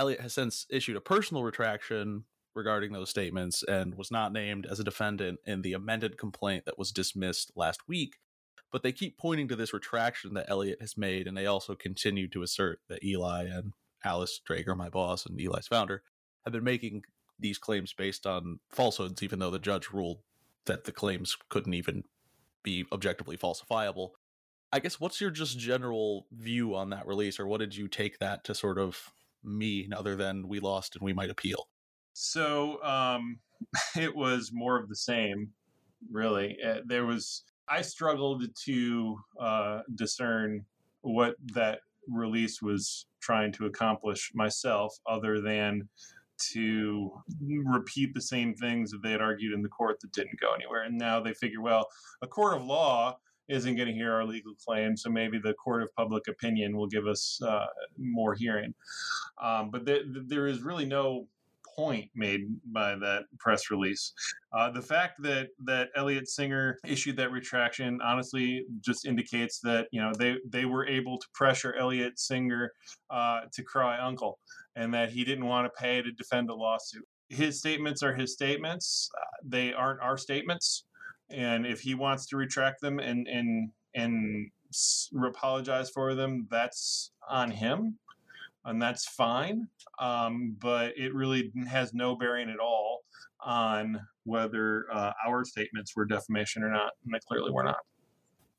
Elliot 0.00 0.22
has 0.22 0.32
since 0.32 0.66
issued 0.70 0.96
a 0.96 1.00
personal 1.00 1.44
retraction 1.44 2.24
regarding 2.54 2.92
those 2.92 3.10
statements 3.10 3.62
and 3.62 3.94
was 3.94 4.10
not 4.10 4.32
named 4.32 4.64
as 4.64 4.80
a 4.80 4.84
defendant 4.84 5.38
in 5.44 5.60
the 5.60 5.74
amended 5.74 6.16
complaint 6.16 6.64
that 6.64 6.78
was 6.78 6.90
dismissed 6.90 7.52
last 7.54 7.86
week. 7.86 8.14
but 8.72 8.82
they 8.82 8.92
keep 8.92 9.18
pointing 9.18 9.48
to 9.48 9.56
this 9.56 9.72
retraction 9.74 10.32
that 10.34 10.48
Elliott 10.48 10.80
has 10.80 10.96
made, 10.96 11.26
and 11.26 11.36
they 11.36 11.46
also 11.46 11.74
continue 11.74 12.28
to 12.28 12.42
assert 12.42 12.80
that 12.88 13.02
Eli 13.02 13.44
and 13.44 13.72
Alice 14.04 14.40
Dreger, 14.48 14.76
my 14.76 14.88
boss 14.88 15.26
and 15.26 15.38
Eli's 15.40 15.66
founder, 15.66 16.02
have 16.44 16.52
been 16.52 16.64
making 16.64 17.02
these 17.38 17.58
claims 17.58 17.92
based 17.92 18.26
on 18.26 18.60
falsehoods, 18.70 19.22
even 19.22 19.40
though 19.40 19.50
the 19.50 19.58
judge 19.58 19.90
ruled 19.90 20.20
that 20.66 20.84
the 20.84 20.92
claims 20.92 21.36
couldn't 21.48 21.74
even 21.74 22.04
be 22.62 22.86
objectively 22.92 23.36
falsifiable. 23.36 24.10
I 24.72 24.78
guess 24.78 25.00
what's 25.00 25.20
your 25.20 25.30
just 25.30 25.58
general 25.58 26.28
view 26.30 26.76
on 26.76 26.90
that 26.90 27.08
release, 27.08 27.40
or 27.40 27.46
what 27.46 27.58
did 27.58 27.74
you 27.76 27.88
take 27.88 28.20
that 28.20 28.44
to 28.44 28.54
sort 28.54 28.78
of 28.78 29.10
mean, 29.44 29.92
other 29.92 30.16
than 30.16 30.48
we 30.48 30.60
lost 30.60 30.96
and 30.96 31.04
we 31.04 31.12
might 31.12 31.30
appeal? 31.30 31.68
So 32.12 32.82
um, 32.82 33.38
it 33.96 34.14
was 34.14 34.50
more 34.52 34.78
of 34.78 34.88
the 34.88 34.96
same, 34.96 35.50
really. 36.10 36.58
Uh, 36.64 36.80
there 36.84 37.06
was 37.06 37.44
I 37.68 37.82
struggled 37.82 38.44
to 38.64 39.16
uh, 39.40 39.80
discern 39.94 40.64
what 41.02 41.36
that 41.54 41.80
release 42.08 42.60
was 42.60 43.06
trying 43.20 43.52
to 43.52 43.66
accomplish 43.66 44.32
myself, 44.34 44.98
other 45.06 45.40
than 45.40 45.88
to 46.52 47.12
repeat 47.64 48.12
the 48.14 48.20
same 48.20 48.54
things 48.54 48.90
that 48.90 49.02
they 49.02 49.12
had 49.12 49.20
argued 49.20 49.52
in 49.52 49.62
the 49.62 49.68
court 49.68 50.00
that 50.00 50.12
didn't 50.12 50.40
go 50.40 50.52
anywhere. 50.52 50.82
And 50.82 50.98
now 50.98 51.20
they 51.20 51.34
figure, 51.34 51.60
well, 51.60 51.86
a 52.22 52.26
court 52.26 52.56
of 52.56 52.64
law 52.64 53.18
isn't 53.50 53.76
going 53.76 53.88
to 53.88 53.94
hear 53.94 54.12
our 54.12 54.24
legal 54.24 54.54
claim, 54.64 54.96
so 54.96 55.10
maybe 55.10 55.38
the 55.38 55.54
court 55.54 55.82
of 55.82 55.92
public 55.94 56.28
opinion 56.28 56.76
will 56.76 56.86
give 56.86 57.06
us 57.06 57.40
uh, 57.42 57.66
more 57.98 58.34
hearing. 58.34 58.72
Um, 59.42 59.70
but 59.70 59.84
th- 59.86 60.04
there 60.26 60.46
is 60.46 60.62
really 60.62 60.86
no 60.86 61.26
point 61.76 62.10
made 62.14 62.42
by 62.72 62.94
that 62.96 63.24
press 63.38 63.70
release. 63.70 64.12
Uh, 64.52 64.70
the 64.70 64.82
fact 64.82 65.22
that 65.22 65.48
that 65.64 65.88
Elliot 65.96 66.28
Singer 66.28 66.78
issued 66.84 67.16
that 67.16 67.30
retraction 67.30 68.00
honestly 68.02 68.64
just 68.80 69.06
indicates 69.06 69.60
that 69.60 69.88
you 69.90 70.00
know 70.00 70.12
they 70.18 70.36
they 70.48 70.64
were 70.64 70.86
able 70.86 71.18
to 71.18 71.26
pressure 71.34 71.74
Elliot 71.74 72.18
Singer 72.18 72.72
uh, 73.10 73.40
to 73.52 73.62
cry 73.62 73.98
uncle, 73.98 74.38
and 74.76 74.92
that 74.94 75.10
he 75.10 75.24
didn't 75.24 75.46
want 75.46 75.66
to 75.66 75.80
pay 75.80 76.02
to 76.02 76.12
defend 76.12 76.50
a 76.50 76.54
lawsuit. 76.54 77.04
His 77.28 77.58
statements 77.58 78.02
are 78.02 78.14
his 78.14 78.32
statements; 78.32 79.08
uh, 79.20 79.36
they 79.44 79.72
aren't 79.72 80.00
our 80.00 80.16
statements. 80.16 80.84
And 81.30 81.66
if 81.66 81.80
he 81.80 81.94
wants 81.94 82.26
to 82.26 82.36
retract 82.36 82.80
them 82.80 82.98
and 82.98 83.26
and 83.28 83.70
and 83.94 84.50
apologize 85.26 85.90
for 85.90 86.14
them, 86.14 86.46
that's 86.50 87.12
on 87.28 87.50
him 87.50 87.98
and 88.64 88.80
that's 88.80 89.06
fine. 89.06 89.68
Um, 89.98 90.56
but 90.60 90.92
it 90.96 91.14
really 91.14 91.52
has 91.68 91.94
no 91.94 92.16
bearing 92.16 92.50
at 92.50 92.58
all 92.58 93.00
on 93.40 94.00
whether 94.24 94.86
uh, 94.92 95.12
our 95.26 95.44
statements 95.44 95.96
were 95.96 96.04
defamation 96.04 96.62
or 96.62 96.70
not, 96.70 96.92
and 97.04 97.14
they 97.14 97.20
clearly 97.26 97.50
were 97.50 97.64
not. 97.64 97.78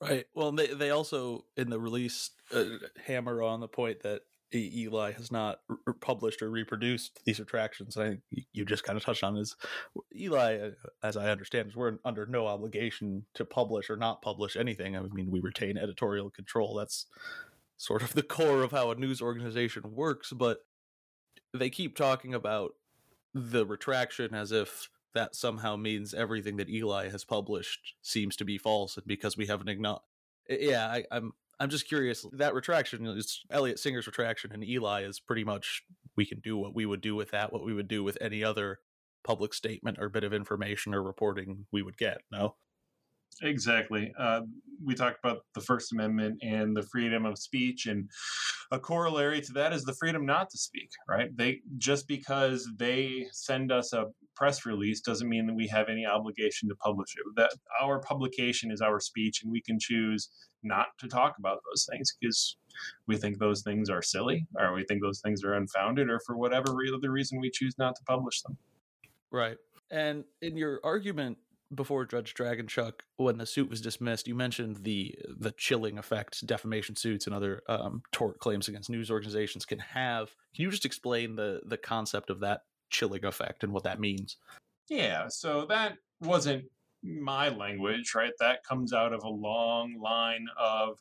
Right. 0.01 0.25
Well, 0.33 0.51
they 0.51 0.67
they 0.67 0.89
also 0.89 1.45
in 1.55 1.69
the 1.69 1.79
release 1.79 2.31
uh, 2.53 2.65
hammer 3.05 3.43
on 3.43 3.59
the 3.59 3.67
point 3.67 4.01
that 4.01 4.21
Eli 4.53 5.11
has 5.13 5.31
not 5.31 5.59
r- 5.69 5.93
published 5.93 6.41
or 6.41 6.49
reproduced 6.49 7.19
these 7.25 7.39
retractions. 7.39 7.97
I 7.97 8.09
think 8.09 8.21
you 8.51 8.65
just 8.65 8.83
kind 8.83 8.97
of 8.97 9.03
touched 9.03 9.23
on 9.23 9.37
is 9.37 9.55
Eli, 10.15 10.59
uh, 10.59 10.71
as 11.03 11.17
I 11.17 11.29
understand, 11.29 11.69
is 11.69 11.75
we're 11.75 11.97
under 12.03 12.25
no 12.25 12.47
obligation 12.47 13.25
to 13.35 13.45
publish 13.45 13.89
or 13.89 13.95
not 13.95 14.21
publish 14.21 14.55
anything. 14.55 14.95
I 14.97 15.01
mean, 15.01 15.31
we 15.31 15.39
retain 15.39 15.77
editorial 15.77 16.29
control. 16.29 16.75
That's 16.75 17.05
sort 17.77 18.03
of 18.03 18.13
the 18.13 18.23
core 18.23 18.63
of 18.63 18.71
how 18.71 18.91
a 18.91 18.95
news 18.95 19.21
organization 19.21 19.95
works, 19.95 20.31
but 20.31 20.65
they 21.53 21.69
keep 21.69 21.95
talking 21.95 22.33
about 22.33 22.75
the 23.33 23.65
retraction 23.65 24.35
as 24.35 24.51
if 24.51 24.89
that 25.13 25.35
somehow 25.35 25.75
means 25.75 26.13
everything 26.13 26.57
that 26.57 26.69
Eli 26.69 27.09
has 27.09 27.25
published 27.25 27.95
seems 28.01 28.35
to 28.37 28.45
be 28.45 28.57
false, 28.57 28.97
and 28.97 29.05
because 29.05 29.35
we 29.35 29.47
haven't 29.47 29.69
acknowledged, 29.69 30.05
yeah, 30.49 30.87
I, 30.87 31.05
I'm 31.11 31.33
I'm 31.61 31.69
just 31.69 31.87
curious. 31.87 32.25
That 32.33 32.55
retraction 32.55 33.05
is 33.05 33.43
Elliot 33.51 33.77
Singer's 33.77 34.07
retraction, 34.07 34.51
and 34.51 34.63
Eli 34.63 35.03
is 35.03 35.19
pretty 35.19 35.43
much 35.43 35.83
we 36.17 36.25
can 36.25 36.39
do 36.39 36.57
what 36.57 36.73
we 36.73 36.87
would 36.87 37.01
do 37.01 37.15
with 37.15 37.29
that, 37.31 37.53
what 37.53 37.63
we 37.63 37.71
would 37.71 37.87
do 37.87 38.03
with 38.03 38.17
any 38.19 38.43
other 38.43 38.79
public 39.23 39.53
statement 39.53 39.99
or 39.99 40.09
bit 40.09 40.23
of 40.23 40.33
information 40.33 40.95
or 40.95 41.03
reporting 41.03 41.67
we 41.71 41.83
would 41.83 41.97
get. 41.97 42.21
No. 42.31 42.55
Exactly. 43.41 44.13
Uh, 44.19 44.41
we 44.83 44.95
talked 44.95 45.19
about 45.23 45.45
the 45.53 45.61
First 45.61 45.91
Amendment 45.91 46.39
and 46.41 46.75
the 46.75 46.83
freedom 46.83 47.25
of 47.25 47.37
speech, 47.37 47.85
and 47.85 48.09
a 48.71 48.79
corollary 48.79 49.41
to 49.41 49.53
that 49.53 49.73
is 49.73 49.83
the 49.83 49.95
freedom 49.99 50.25
not 50.25 50.49
to 50.49 50.57
speak. 50.57 50.89
Right? 51.07 51.35
They 51.35 51.61
just 51.77 52.07
because 52.07 52.67
they 52.77 53.27
send 53.31 53.71
us 53.71 53.93
a 53.93 54.05
press 54.35 54.65
release 54.65 55.01
doesn't 55.01 55.29
mean 55.29 55.45
that 55.47 55.55
we 55.55 55.67
have 55.67 55.89
any 55.89 56.05
obligation 56.05 56.69
to 56.69 56.75
publish 56.75 57.15
it. 57.15 57.23
That 57.35 57.51
our 57.81 57.99
publication 57.99 58.71
is 58.71 58.81
our 58.81 58.99
speech, 58.99 59.43
and 59.43 59.51
we 59.51 59.61
can 59.61 59.77
choose 59.79 60.29
not 60.63 60.87
to 60.99 61.07
talk 61.07 61.35
about 61.39 61.59
those 61.69 61.87
things 61.91 62.15
because 62.19 62.57
we 63.07 63.17
think 63.17 63.37
those 63.37 63.61
things 63.63 63.89
are 63.89 64.01
silly, 64.01 64.45
or 64.59 64.73
we 64.73 64.83
think 64.83 65.01
those 65.01 65.21
things 65.21 65.43
are 65.43 65.53
unfounded, 65.53 66.09
or 66.09 66.19
for 66.25 66.37
whatever 66.37 66.75
other 66.95 67.11
reason 67.11 67.39
we 67.39 67.51
choose 67.51 67.75
not 67.77 67.95
to 67.95 68.03
publish 68.03 68.41
them. 68.41 68.57
Right. 69.31 69.57
And 69.89 70.23
in 70.41 70.57
your 70.57 70.79
argument 70.83 71.37
before 71.73 72.05
Judge 72.05 72.33
Draganchuk, 72.33 72.93
when 73.17 73.37
the 73.37 73.45
suit 73.45 73.69
was 73.69 73.81
dismissed, 73.81 74.27
you 74.27 74.35
mentioned 74.35 74.77
the 74.83 75.15
the 75.37 75.51
chilling 75.51 75.97
effect 75.97 76.45
defamation 76.45 76.95
suits 76.95 77.25
and 77.25 77.35
other 77.35 77.63
um, 77.67 78.01
tort 78.11 78.39
claims 78.39 78.67
against 78.67 78.89
news 78.89 79.09
organizations 79.09 79.65
can 79.65 79.79
have. 79.79 80.29
Can 80.55 80.63
you 80.63 80.71
just 80.71 80.85
explain 80.85 81.35
the 81.35 81.61
the 81.65 81.77
concept 81.77 82.29
of 82.29 82.39
that 82.41 82.61
chilling 82.89 83.25
effect 83.25 83.63
and 83.63 83.71
what 83.71 83.83
that 83.83 83.99
means? 83.99 84.37
Yeah, 84.89 85.27
so 85.29 85.65
that 85.69 85.97
wasn't 86.19 86.65
my 87.03 87.49
language, 87.49 88.13
right? 88.13 88.33
That 88.39 88.63
comes 88.63 88.93
out 88.93 89.13
of 89.13 89.23
a 89.23 89.29
long 89.29 89.99
line 89.99 90.45
of 90.59 90.99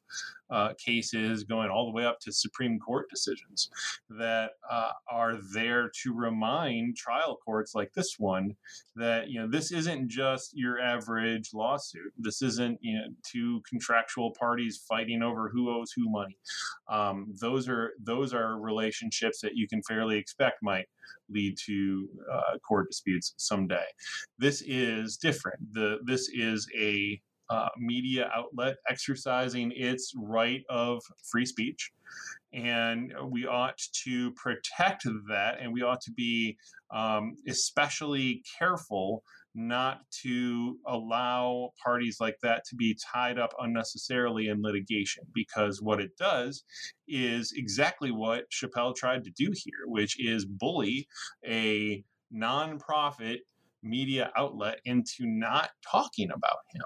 uh, 0.50 0.74
cases 0.84 1.44
going 1.44 1.70
all 1.70 1.86
the 1.86 1.92
way 1.92 2.04
up 2.04 2.18
to 2.20 2.32
Supreme 2.32 2.78
Court 2.78 3.08
decisions 3.08 3.70
that 4.10 4.50
uh, 4.70 4.90
are 5.10 5.36
there 5.54 5.90
to 6.02 6.14
remind 6.14 6.96
trial 6.96 7.38
courts 7.44 7.74
like 7.74 7.92
this 7.92 8.16
one 8.18 8.56
that 8.96 9.28
you 9.28 9.40
know 9.40 9.48
this 9.48 9.72
isn't 9.72 10.08
just 10.08 10.56
your 10.56 10.80
average 10.80 11.50
lawsuit. 11.54 12.12
This 12.18 12.42
isn't 12.42 12.78
you 12.80 12.98
know 12.98 13.04
two 13.22 13.62
contractual 13.68 14.32
parties 14.38 14.84
fighting 14.88 15.22
over 15.22 15.48
who 15.48 15.70
owes 15.70 15.92
who 15.92 16.10
money. 16.10 16.38
Um, 16.88 17.34
those 17.40 17.68
are 17.68 17.92
those 18.02 18.34
are 18.34 18.60
relationships 18.60 19.40
that 19.40 19.54
you 19.54 19.68
can 19.68 19.82
fairly 19.82 20.18
expect 20.18 20.62
might 20.62 20.86
lead 21.28 21.56
to 21.66 22.08
uh, 22.30 22.58
court 22.58 22.88
disputes 22.88 23.34
someday. 23.36 23.84
This 24.38 24.62
is 24.66 25.16
different. 25.16 25.72
The 25.72 25.98
this 26.04 26.28
is 26.28 26.68
a 26.76 27.20
uh, 27.50 27.68
media 27.78 28.30
outlet 28.34 28.76
exercising 28.88 29.72
its 29.74 30.14
right 30.16 30.62
of 30.70 31.02
free 31.30 31.44
speech. 31.44 31.90
And 32.52 33.12
we 33.26 33.46
ought 33.46 33.78
to 34.04 34.32
protect 34.32 35.04
that, 35.28 35.58
and 35.60 35.72
we 35.72 35.82
ought 35.82 36.00
to 36.02 36.12
be 36.12 36.56
um, 36.90 37.36
especially 37.46 38.42
careful 38.58 39.22
not 39.54 40.00
to 40.22 40.78
allow 40.86 41.70
parties 41.82 42.18
like 42.20 42.36
that 42.42 42.64
to 42.64 42.76
be 42.76 42.96
tied 43.12 43.38
up 43.38 43.52
unnecessarily 43.60 44.48
in 44.48 44.62
litigation 44.62 45.24
because 45.34 45.82
what 45.82 46.00
it 46.00 46.16
does 46.16 46.64
is 47.08 47.52
exactly 47.56 48.12
what 48.12 48.48
Chappelle 48.50 48.94
tried 48.94 49.24
to 49.24 49.30
do 49.30 49.52
here, 49.52 49.86
which 49.86 50.20
is 50.20 50.44
bully 50.44 51.08
a 51.44 52.04
nonprofit 52.32 53.38
media 53.82 54.30
outlet 54.36 54.80
into 54.84 55.26
not 55.26 55.70
talking 55.84 56.30
about 56.30 56.58
him. 56.72 56.84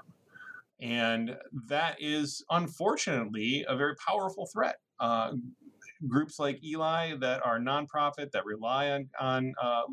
And 0.81 1.37
that 1.67 1.97
is 1.99 2.43
unfortunately 2.49 3.65
a 3.67 3.75
very 3.75 3.95
powerful 4.07 4.47
threat. 4.53 4.75
Uh, 4.99 5.33
groups 6.07 6.39
like 6.39 6.63
Eli 6.63 7.15
that 7.19 7.45
are 7.45 7.59
nonprofit 7.59 8.31
that 8.31 8.45
rely 8.45 8.89
on 8.91 9.09
on 9.19 9.53
uh, 9.61 9.83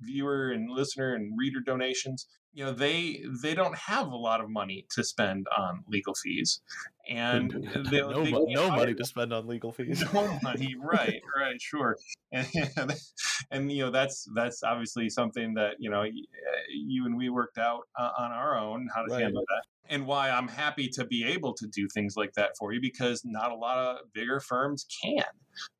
viewer 0.00 0.50
and 0.50 0.70
listener 0.70 1.14
and 1.14 1.36
reader 1.36 1.60
donations 1.60 2.26
you 2.56 2.64
know 2.64 2.72
they 2.72 3.22
they 3.42 3.54
don't 3.54 3.76
have 3.76 4.08
a 4.08 4.16
lot 4.16 4.40
of 4.40 4.48
money 4.48 4.86
to 4.88 5.04
spend 5.04 5.46
on 5.56 5.84
legal 5.88 6.14
fees 6.14 6.62
and 7.06 7.50
they, 7.90 8.00
no, 8.00 8.24
they 8.24 8.32
no 8.32 8.70
money 8.70 8.94
to 8.94 9.04
spend 9.04 9.30
on 9.30 9.46
legal 9.46 9.72
fees. 9.76 10.02
no 10.14 10.38
money 10.42 10.74
right 10.82 11.20
right 11.38 11.60
sure. 11.60 11.98
And, 12.32 12.48
and 13.50 13.70
you 13.70 13.84
know 13.84 13.90
that's 13.90 14.26
that's 14.34 14.62
obviously 14.62 15.10
something 15.10 15.52
that 15.54 15.74
you 15.78 15.90
know 15.90 16.04
you 16.74 17.04
and 17.04 17.14
we 17.14 17.28
worked 17.28 17.58
out 17.58 17.82
uh, 17.94 18.12
on 18.18 18.32
our 18.32 18.58
own 18.58 18.88
how 18.94 19.02
to 19.02 19.12
right. 19.12 19.24
handle 19.24 19.44
that 19.46 19.94
and 19.94 20.06
why 20.06 20.30
I'm 20.30 20.48
happy 20.48 20.88
to 20.94 21.04
be 21.04 21.24
able 21.24 21.52
to 21.54 21.66
do 21.66 21.86
things 21.92 22.14
like 22.16 22.32
that 22.36 22.56
for 22.58 22.72
you 22.72 22.80
because 22.80 23.20
not 23.22 23.52
a 23.52 23.54
lot 23.54 23.76
of 23.76 24.12
bigger 24.14 24.40
firms 24.40 24.86
can 25.02 25.24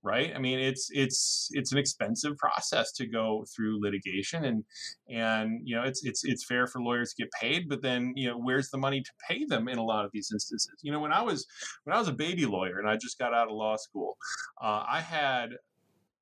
right? 0.03 0.33
I 0.35 0.39
mean 0.39 0.59
it's 0.59 0.89
it's 0.93 1.49
it's 1.53 1.73
an 1.73 1.79
expensive 1.79 2.37
process 2.37 2.93
to 2.93 3.07
go 3.07 3.45
through 3.55 3.81
litigation 3.81 4.45
and 4.45 4.65
and 5.09 5.61
you 5.65 5.77
know 5.77 5.83
it's 5.83 6.05
it's 6.05 6.25
it's 6.25 6.45
fair 6.45 6.66
for 6.67 6.81
lawyers 6.81 7.13
to 7.13 7.23
get 7.23 7.31
paid 7.41 7.69
but 7.69 7.83
then 7.83 8.13
you 8.17 8.29
know 8.29 8.37
where's 8.37 8.71
the 8.71 8.79
money 8.79 9.01
to 9.01 9.11
pay 9.29 9.45
them 9.45 9.69
in 9.69 9.79
a 9.79 9.85
lot 9.85 10.05
of 10.05 10.11
these 10.13 10.31
instances 10.33 10.75
you 10.83 10.93
know 10.93 11.01
when 11.01 11.13
i 11.13 11.23
was 11.23 11.47
when 11.85 11.95
i 11.95 11.99
was 11.99 12.09
a 12.09 12.13
baby 12.13 12.47
lawyer 12.47 12.79
and 12.79 12.89
i 12.89 12.97
just 12.97 13.19
got 13.19 13.35
out 13.35 13.49
of 13.49 13.55
law 13.55 13.77
school 13.77 14.17
uh, 14.63 14.85
i 14.89 15.01
had 15.01 15.51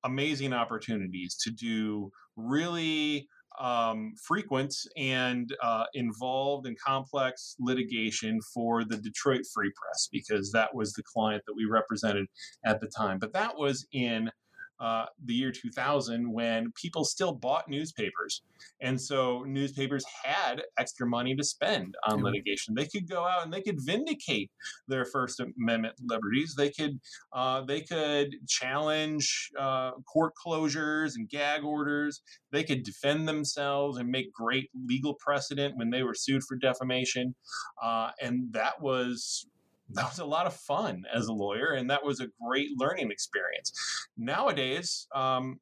amazing 0.03 0.53
opportunities 0.53 1.35
to 1.35 1.49
do 1.51 2.11
really 2.35 3.27
um, 3.59 4.13
frequent 4.21 4.75
and 4.97 5.55
uh, 5.63 5.85
involved 5.93 6.67
and 6.67 6.77
complex 6.79 7.55
litigation 7.59 8.39
for 8.53 8.83
the 8.83 8.97
Detroit 8.97 9.41
Free 9.53 9.71
Press 9.75 10.09
because 10.11 10.51
that 10.51 10.73
was 10.73 10.93
the 10.93 11.03
client 11.03 11.43
that 11.47 11.53
we 11.55 11.65
represented 11.65 12.27
at 12.65 12.81
the 12.81 12.87
time. 12.87 13.17
But 13.19 13.33
that 13.33 13.57
was 13.57 13.87
in 13.93 14.29
uh, 14.79 15.05
the 15.23 15.33
year 15.33 15.51
2000 15.51 16.31
when 16.31 16.71
people 16.81 17.05
still 17.05 17.33
bought 17.33 17.69
newspapers. 17.69 18.41
And 18.81 18.99
so 18.99 19.43
newspapers 19.47 20.03
had 20.23 20.63
extra 20.77 21.07
money 21.07 21.35
to 21.35 21.43
spend 21.43 21.95
on 22.07 22.21
litigation. 22.21 22.75
They 22.75 22.87
could 22.87 23.07
go 23.09 23.23
out 23.25 23.43
and 23.43 23.53
they 23.53 23.61
could 23.61 23.79
vindicate 23.79 24.51
their 24.87 25.05
First 25.05 25.39
Amendment 25.39 25.95
liberties. 26.03 26.55
They 26.57 26.69
could 26.69 26.99
uh, 27.33 27.61
they 27.61 27.81
could 27.81 28.35
challenge 28.47 29.49
uh, 29.59 29.91
court 30.11 30.33
closures 30.35 31.11
and 31.15 31.29
gag 31.29 31.63
orders. 31.63 32.21
They 32.51 32.63
could 32.63 32.83
defend 32.83 33.27
themselves 33.27 33.97
and 33.97 34.09
make 34.09 34.33
great 34.33 34.69
legal 34.87 35.15
precedent 35.15 35.77
when 35.77 35.89
they 35.89 36.03
were 36.03 36.15
sued 36.15 36.43
for 36.43 36.57
defamation. 36.57 37.35
Uh, 37.81 38.11
and 38.21 38.51
that 38.53 38.81
was 38.81 39.47
that 39.89 40.05
was 40.05 40.19
a 40.19 40.25
lot 40.25 40.47
of 40.47 40.55
fun 40.55 41.03
as 41.13 41.27
a 41.27 41.33
lawyer, 41.33 41.71
and 41.71 41.89
that 41.89 42.03
was 42.03 42.19
a 42.19 42.27
great 42.45 42.69
learning 42.77 43.11
experience. 43.11 43.71
Nowadays, 44.17 45.07
um, 45.13 45.59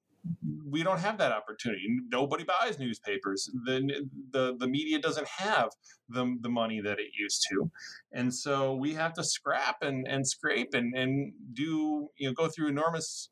we 0.66 0.84
don't 0.84 1.00
have 1.00 1.18
that 1.18 1.32
opportunity. 1.32 1.86
Nobody 2.10 2.46
buys 2.46 2.80
newspapers. 2.80 3.50
The, 3.66 4.08
the, 4.32 4.56
the 4.58 4.68
media 4.68 5.00
doesn't 5.00 5.28
have 5.28 5.70
the, 6.08 6.38
the 6.42 6.50
money 6.50 6.80
that 6.82 7.00
it 7.00 7.08
used 7.20 7.46
to. 7.50 7.70
And 8.14 8.34
so 8.34 8.76
we 8.76 8.94
have 8.94 9.14
to 9.14 9.24
scrap 9.24 9.78
and, 9.82 10.08
and 10.08 10.26
scrape 10.26 10.74
and, 10.74 10.96
and 10.96 11.34
do, 11.52 12.08
you 12.18 12.30
know, 12.30 12.34
go 12.34 12.48
through 12.48 12.70
enormous 12.70 13.30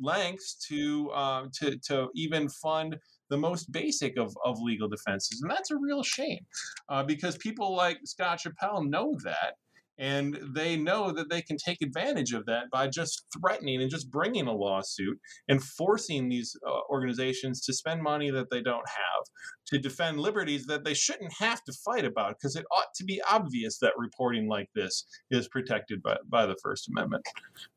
lengths 0.00 0.56
to, 0.68 1.10
uh, 1.10 1.44
to, 1.60 1.76
to 1.88 2.08
even 2.14 2.48
fund 2.48 2.96
the 3.28 3.36
most 3.36 3.70
basic 3.70 4.18
of, 4.18 4.34
of 4.44 4.58
legal 4.60 4.88
defenses. 4.88 5.40
And 5.42 5.50
that's 5.50 5.70
a 5.70 5.76
real 5.76 6.02
shame 6.02 6.44
uh, 6.88 7.02
because 7.02 7.36
people 7.36 7.76
like 7.76 7.98
Scott 8.04 8.40
Chappelle 8.40 8.88
know 8.88 9.16
that 9.24 9.54
and 9.98 10.38
they 10.54 10.76
know 10.76 11.12
that 11.12 11.28
they 11.28 11.42
can 11.42 11.56
take 11.56 11.82
advantage 11.82 12.32
of 12.32 12.46
that 12.46 12.64
by 12.72 12.88
just 12.88 13.26
threatening 13.38 13.82
and 13.82 13.90
just 13.90 14.10
bringing 14.10 14.46
a 14.46 14.52
lawsuit 14.52 15.18
and 15.48 15.62
forcing 15.62 16.28
these 16.28 16.56
uh, 16.66 16.80
organizations 16.88 17.60
to 17.62 17.72
spend 17.72 18.02
money 18.02 18.30
that 18.30 18.50
they 18.50 18.62
don't 18.62 18.88
have 18.88 19.24
to 19.66 19.78
defend 19.78 20.18
liberties 20.18 20.66
that 20.66 20.84
they 20.84 20.94
shouldn't 20.94 21.32
have 21.38 21.62
to 21.64 21.72
fight 21.84 22.04
about 22.04 22.36
because 22.38 22.56
it 22.56 22.64
ought 22.74 22.92
to 22.94 23.04
be 23.04 23.20
obvious 23.30 23.78
that 23.78 23.92
reporting 23.96 24.48
like 24.48 24.68
this 24.74 25.04
is 25.30 25.48
protected 25.48 26.02
by, 26.02 26.16
by 26.28 26.46
the 26.46 26.56
First 26.62 26.88
Amendment. 26.88 27.24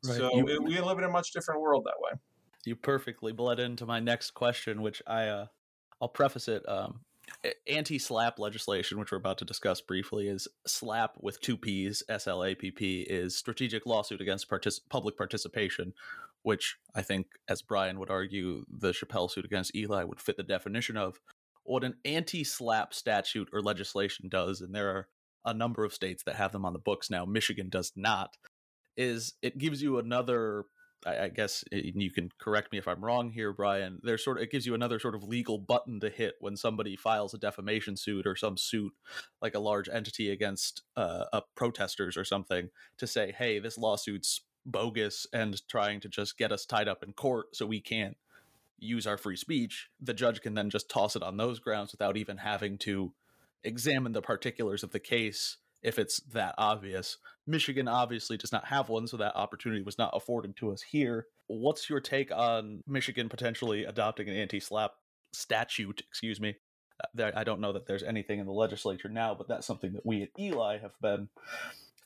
Right. 0.04 0.16
So 0.16 0.30
you, 0.34 0.48
it, 0.48 0.62
we 0.62 0.80
live 0.80 0.98
in 0.98 1.04
a 1.04 1.10
much 1.10 1.32
different 1.32 1.60
world 1.60 1.84
that 1.84 2.00
way. 2.00 2.18
You 2.64 2.76
perfectly 2.76 3.32
bled 3.32 3.60
into 3.60 3.84
my 3.84 4.00
next 4.00 4.30
question, 4.32 4.80
which 4.80 5.02
I 5.06 5.26
uh, 5.26 5.46
I'll 6.00 6.08
preface 6.08 6.48
it. 6.48 6.66
Um, 6.68 7.00
anti-SLAPP 7.68 8.38
legislation 8.38 8.98
which 8.98 9.12
we're 9.12 9.18
about 9.18 9.38
to 9.38 9.44
discuss 9.44 9.80
briefly 9.80 10.28
is 10.28 10.48
slap 10.66 11.16
with 11.20 11.40
two 11.40 11.56
p's 11.56 12.02
slapp 12.08 13.04
is 13.08 13.36
strategic 13.36 13.86
lawsuit 13.86 14.20
against 14.20 14.48
partic- 14.48 14.80
public 14.88 15.16
participation 15.16 15.92
which 16.42 16.76
i 16.94 17.02
think 17.02 17.26
as 17.48 17.62
brian 17.62 17.98
would 17.98 18.10
argue 18.10 18.64
the 18.68 18.92
chappelle 18.92 19.30
suit 19.30 19.44
against 19.44 19.74
eli 19.74 20.04
would 20.04 20.20
fit 20.20 20.36
the 20.36 20.42
definition 20.42 20.96
of. 20.96 21.18
What 21.66 21.82
an 21.82 21.94
anti-SLAPP 22.04 22.92
statute 22.92 23.48
or 23.52 23.62
legislation 23.62 24.28
does 24.28 24.60
and 24.60 24.74
there 24.74 24.90
are 24.90 25.08
a 25.46 25.54
number 25.54 25.82
of 25.84 25.94
states 25.94 26.22
that 26.24 26.36
have 26.36 26.52
them 26.52 26.66
on 26.66 26.74
the 26.74 26.78
books 26.78 27.10
now 27.10 27.24
michigan 27.24 27.68
does 27.70 27.92
not 27.96 28.36
is 28.96 29.34
it 29.42 29.58
gives 29.58 29.82
you 29.82 29.98
another 29.98 30.64
I, 31.04 31.24
I 31.24 31.28
guess 31.28 31.64
eh, 31.72 31.90
you 31.94 32.10
can 32.10 32.30
correct 32.38 32.72
me 32.72 32.78
if 32.78 32.88
I'm 32.88 33.04
wrong 33.04 33.30
here, 33.30 33.52
Brian. 33.52 34.00
There's 34.02 34.24
sort 34.24 34.38
of 34.38 34.42
it 34.42 34.50
gives 34.50 34.66
you 34.66 34.74
another 34.74 34.98
sort 34.98 35.14
of 35.14 35.22
legal 35.22 35.58
button 35.58 36.00
to 36.00 36.10
hit 36.10 36.34
when 36.40 36.56
somebody 36.56 36.96
files 36.96 37.34
a 37.34 37.38
defamation 37.38 37.96
suit 37.96 38.26
or 38.26 38.36
some 38.36 38.56
suit, 38.56 38.92
like 39.42 39.54
a 39.54 39.60
large 39.60 39.88
entity 39.88 40.30
against 40.30 40.82
uh, 40.96 41.24
uh, 41.32 41.40
protesters 41.54 42.16
or 42.16 42.24
something, 42.24 42.70
to 42.98 43.06
say, 43.06 43.32
"Hey, 43.36 43.58
this 43.58 43.78
lawsuit's 43.78 44.42
bogus 44.66 45.26
and 45.32 45.60
trying 45.68 46.00
to 46.00 46.08
just 46.08 46.38
get 46.38 46.52
us 46.52 46.64
tied 46.64 46.88
up 46.88 47.02
in 47.02 47.12
court 47.12 47.54
so 47.54 47.66
we 47.66 47.80
can't 47.80 48.16
use 48.78 49.06
our 49.06 49.18
free 49.18 49.36
speech." 49.36 49.88
The 50.00 50.14
judge 50.14 50.40
can 50.40 50.54
then 50.54 50.70
just 50.70 50.88
toss 50.88 51.16
it 51.16 51.22
on 51.22 51.36
those 51.36 51.58
grounds 51.58 51.92
without 51.92 52.16
even 52.16 52.38
having 52.38 52.78
to 52.78 53.12
examine 53.62 54.12
the 54.12 54.22
particulars 54.22 54.82
of 54.82 54.92
the 54.92 55.00
case 55.00 55.56
if 55.84 55.98
it's 55.98 56.18
that 56.32 56.54
obvious. 56.58 57.18
Michigan 57.46 57.86
obviously 57.86 58.36
does 58.36 58.50
not 58.50 58.64
have 58.64 58.88
one, 58.88 59.06
so 59.06 59.18
that 59.18 59.36
opportunity 59.36 59.82
was 59.82 59.98
not 59.98 60.16
afforded 60.16 60.56
to 60.56 60.72
us 60.72 60.82
here. 60.82 61.26
What's 61.46 61.90
your 61.90 62.00
take 62.00 62.32
on 62.32 62.82
Michigan 62.86 63.28
potentially 63.28 63.84
adopting 63.84 64.28
an 64.28 64.34
anti 64.34 64.58
SLAPP 64.58 64.90
statute? 65.32 66.02
Excuse 66.08 66.40
me. 66.40 66.56
I 67.18 67.44
don't 67.44 67.60
know 67.60 67.72
that 67.72 67.86
there's 67.86 68.02
anything 68.02 68.38
in 68.38 68.46
the 68.46 68.52
legislature 68.52 69.08
now, 69.08 69.34
but 69.34 69.46
that's 69.46 69.66
something 69.66 69.92
that 69.92 70.06
we 70.06 70.22
at 70.22 70.30
Eli 70.38 70.78
have 70.78 70.98
been 71.02 71.28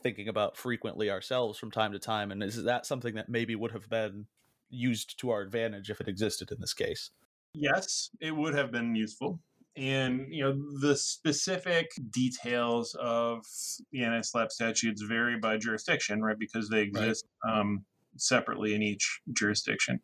thinking 0.03 0.29
about 0.29 0.57
frequently 0.57 1.11
ourselves 1.11 1.59
from 1.59 1.71
time 1.71 1.93
to 1.93 1.99
time. 1.99 2.33
And 2.33 2.43
is 2.43 2.63
that 2.65 2.87
something 2.87 3.15
that 3.15 3.29
maybe 3.29 3.55
would 3.55 3.73
have 3.73 3.89
been 3.89 4.27
used 4.71 5.21
to 5.21 5.31
our 5.31 5.43
advantage 5.43 5.91
if 5.91 6.01
it 6.01 6.09
existed 6.09 6.51
in 6.51 6.61
this 6.61 6.75
case? 6.75 7.11
Yes, 7.55 8.11
it 8.21 8.35
would 8.35 8.55
have 8.55 8.73
been 8.73 8.97
useful 8.97 9.41
and 9.79 10.27
you 10.29 10.43
know 10.43 10.61
the 10.81 10.97
specific 10.97 11.91
details 12.11 12.97
of 13.01 13.45
the 13.93 14.03
anti-SLAPP 14.03 14.51
statutes 14.51 15.03
vary 15.03 15.39
by 15.39 15.57
jurisdiction 15.57 16.21
right 16.21 16.39
because 16.39 16.69
they 16.69 16.83
exist 16.83 17.25
right. 17.45 17.61
um, 17.61 17.85
separately 18.17 18.75
in 18.75 18.83
each 18.83 19.21
jurisdiction 19.33 20.01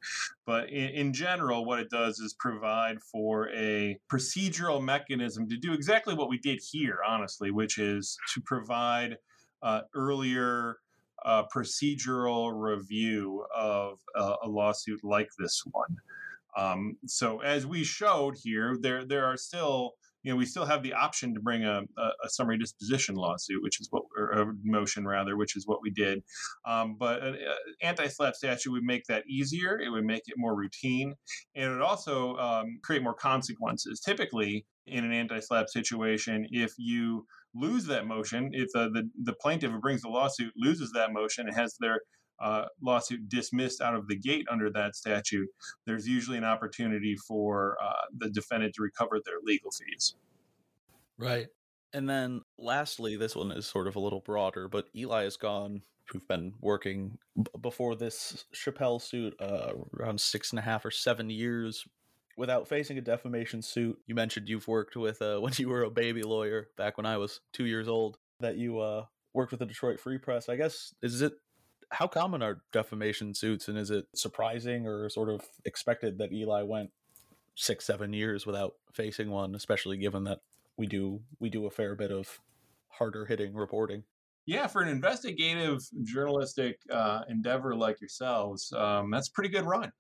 but 0.47 0.69
in, 0.71 0.91
in, 0.91 1.13
general 1.13 1.65
what 1.65 1.81
it 1.81 1.91
does 1.91 2.21
is 2.21 2.35
provide 2.39 2.97
for 3.01 3.49
a 3.51 3.99
procedural 4.13 4.81
mechanism 4.81 5.49
to 5.49 5.57
do 5.57 5.73
exactly 5.73 6.15
what 6.15 6.29
we 6.29 6.39
did 6.39 6.61
here 6.71 6.99
honestly 7.07 7.51
which 7.51 7.79
is 7.79 8.17
to 8.33 8.41
provide 8.43 9.17
uh, 9.63 9.81
earlier 9.95 10.77
uh, 11.25 11.43
procedural 11.53 12.53
review 12.55 13.45
of 13.57 13.99
uh, 14.15 14.37
a 14.45 14.49
lawsuit 14.49 15.01
like 15.03 15.29
this 15.39 15.65
one 15.73 15.97
um, 16.57 16.97
so 17.07 17.41
as 17.41 17.67
we 17.67 17.85
showed 17.85 18.37
here, 18.43 18.77
there 18.81 19.05
there 19.05 19.25
are 19.25 19.37
still 19.37 19.93
you 20.23 20.33
know 20.33 20.37
we 20.37 20.47
still 20.47 20.65
have 20.65 20.83
the 20.83 20.93
option 20.93 21.35
to 21.35 21.41
bring 21.41 21.65
a, 21.65 21.83
a, 21.99 22.03
a 22.25 22.29
summary 22.29 22.59
disposition 22.59 23.15
lawsuit, 23.15 23.63
which 23.63 23.81
is 23.81 23.89
what 23.91 24.05
or 24.17 24.31
a 24.31 24.47
motion 24.63 25.07
rather, 25.07 25.37
which 25.37 25.57
is 25.57 25.67
what 25.67 25.81
we 25.83 25.91
did. 25.91 26.23
Um, 26.67 26.97
but 26.99 27.23
an 27.23 27.37
anti-SLAPP 27.83 28.35
statute 28.35 28.73
would 28.73 28.85
make 28.85 29.05
that 29.09 29.25
easier. 29.29 29.79
It 29.79 29.91
would 29.91 30.05
make 30.05 30.23
it 30.27 30.35
more 30.37 30.57
routine, 30.57 31.15
and 31.55 31.65
it 31.65 31.71
would 31.71 31.83
also 31.83 32.37
um, 32.37 32.79
create 32.83 33.03
more 33.03 33.15
consequences. 33.15 34.01
Typically, 34.01 34.65
in 34.87 35.05
an 35.05 35.13
anti-SLAPP 35.13 35.69
situation, 35.69 36.47
if 36.51 36.73
you 36.79 37.27
lose 37.55 37.87
that 37.87 38.07
motion, 38.07 38.51
if 38.53 38.69
the, 38.73 38.91
the, 38.93 39.09
the 39.23 39.35
plaintiff 39.41 39.71
who 39.71 39.79
brings 39.79 40.03
the 40.03 40.09
lawsuit 40.09 40.53
loses 40.57 40.91
that 40.93 41.13
motion 41.13 41.47
and 41.47 41.57
has 41.57 41.77
their 41.81 42.01
uh, 42.41 42.67
lawsuit 42.83 43.29
dismissed 43.29 43.81
out 43.81 43.95
of 43.95 44.09
the 44.09 44.17
gate 44.17 44.47
under 44.51 44.71
that 44.71 44.97
statute, 44.97 45.49
there's 45.87 46.07
usually 46.07 46.39
an 46.39 46.45
opportunity 46.45 47.17
for 47.17 47.77
uh, 47.83 48.07
the 48.19 48.31
defendant 48.31 48.75
to 48.75 48.83
recover 48.83 49.21
their 49.25 49.37
legal 49.45 49.71
fees. 49.71 50.15
Right. 51.19 51.47
And 51.93 52.09
then 52.09 52.43
lastly, 52.59 53.17
this 53.17 53.37
one 53.37 53.53
is 53.53 53.67
sort 53.67 53.87
of 53.87 53.97
a 53.97 54.01
little 54.01 54.21
broader, 54.21 54.69
but 54.69 54.87
Eli 54.97 55.25
has 55.25 55.37
gone, 55.37 55.83
who've 56.09 56.27
been 56.27 56.55
working 56.61 57.19
b- 57.37 57.45
before 57.61 57.95
this 57.95 58.45
Chappelle 58.53 59.01
suit 59.01 59.35
uh, 59.41 59.73
around 59.99 60.21
six 60.21 60.51
and 60.51 60.59
a 60.59 60.63
half 60.63 60.85
or 60.85 60.91
seven 60.91 61.31
years 61.31 61.85
without 62.37 62.67
facing 62.67 62.99
a 62.99 63.01
defamation 63.01 63.63
suit. 63.63 63.97
You 64.07 64.17
mentioned 64.17 64.49
you've 64.49 64.67
worked 64.67 64.97
with, 64.97 65.23
uh, 65.23 65.39
when 65.41 65.53
you 65.57 65.69
were 65.69 65.85
a 65.85 65.91
baby 65.91 66.23
lawyer 66.23 66.69
back 66.77 66.97
when 66.97 67.07
I 67.07 67.17
was 67.17 67.41
two 67.53 67.67
years 67.67 67.87
old, 67.87 68.19
that 68.41 68.57
you 68.57 68.81
uh, 68.81 69.05
worked 69.33 69.53
with 69.53 69.61
the 69.61 69.67
Detroit 69.67 70.01
Free 70.01 70.19
Press. 70.19 70.49
I 70.49 70.57
guess, 70.57 70.93
is 71.01 71.23
it 71.23 71.35
how 71.91 72.07
common 72.07 72.43
are 72.43 72.63
defamation 72.73 73.35
suits, 73.35 73.69
and 73.69 73.79
is 73.79 73.91
it 73.91 74.07
surprising 74.15 74.87
or 74.87 75.09
sort 75.09 75.29
of 75.29 75.43
expected 75.65 76.19
that 76.19 76.33
Eli 76.33 76.63
went 76.63 76.91
six, 77.55 77.85
seven 77.85 78.13
years 78.13 78.47
without 78.47 78.75
facing 78.93 79.31
one, 79.31 79.55
especially 79.55 79.97
given 79.97 80.25
that 80.25 80.41
we 80.77 80.87
do 80.87 81.21
we 81.39 81.51
do 81.51 81.67
a 81.67 81.71
fair 81.71 81.95
bit 81.95 82.11
of 82.11 82.41
harder 82.89 83.25
hitting 83.27 83.55
reporting? 83.55 84.05
Yeah, 84.47 84.67
for 84.67 84.83
an 84.83 84.89
investigative 84.89 85.81
journalistic 86.03 86.79
uh, 86.91 87.23
endeavor 87.29 87.75
like 87.75 88.01
yourselves, 88.01 88.73
um, 88.75 89.11
that's 89.11 89.29
pretty 89.29 89.49
good 89.49 89.65
run. 89.65 89.91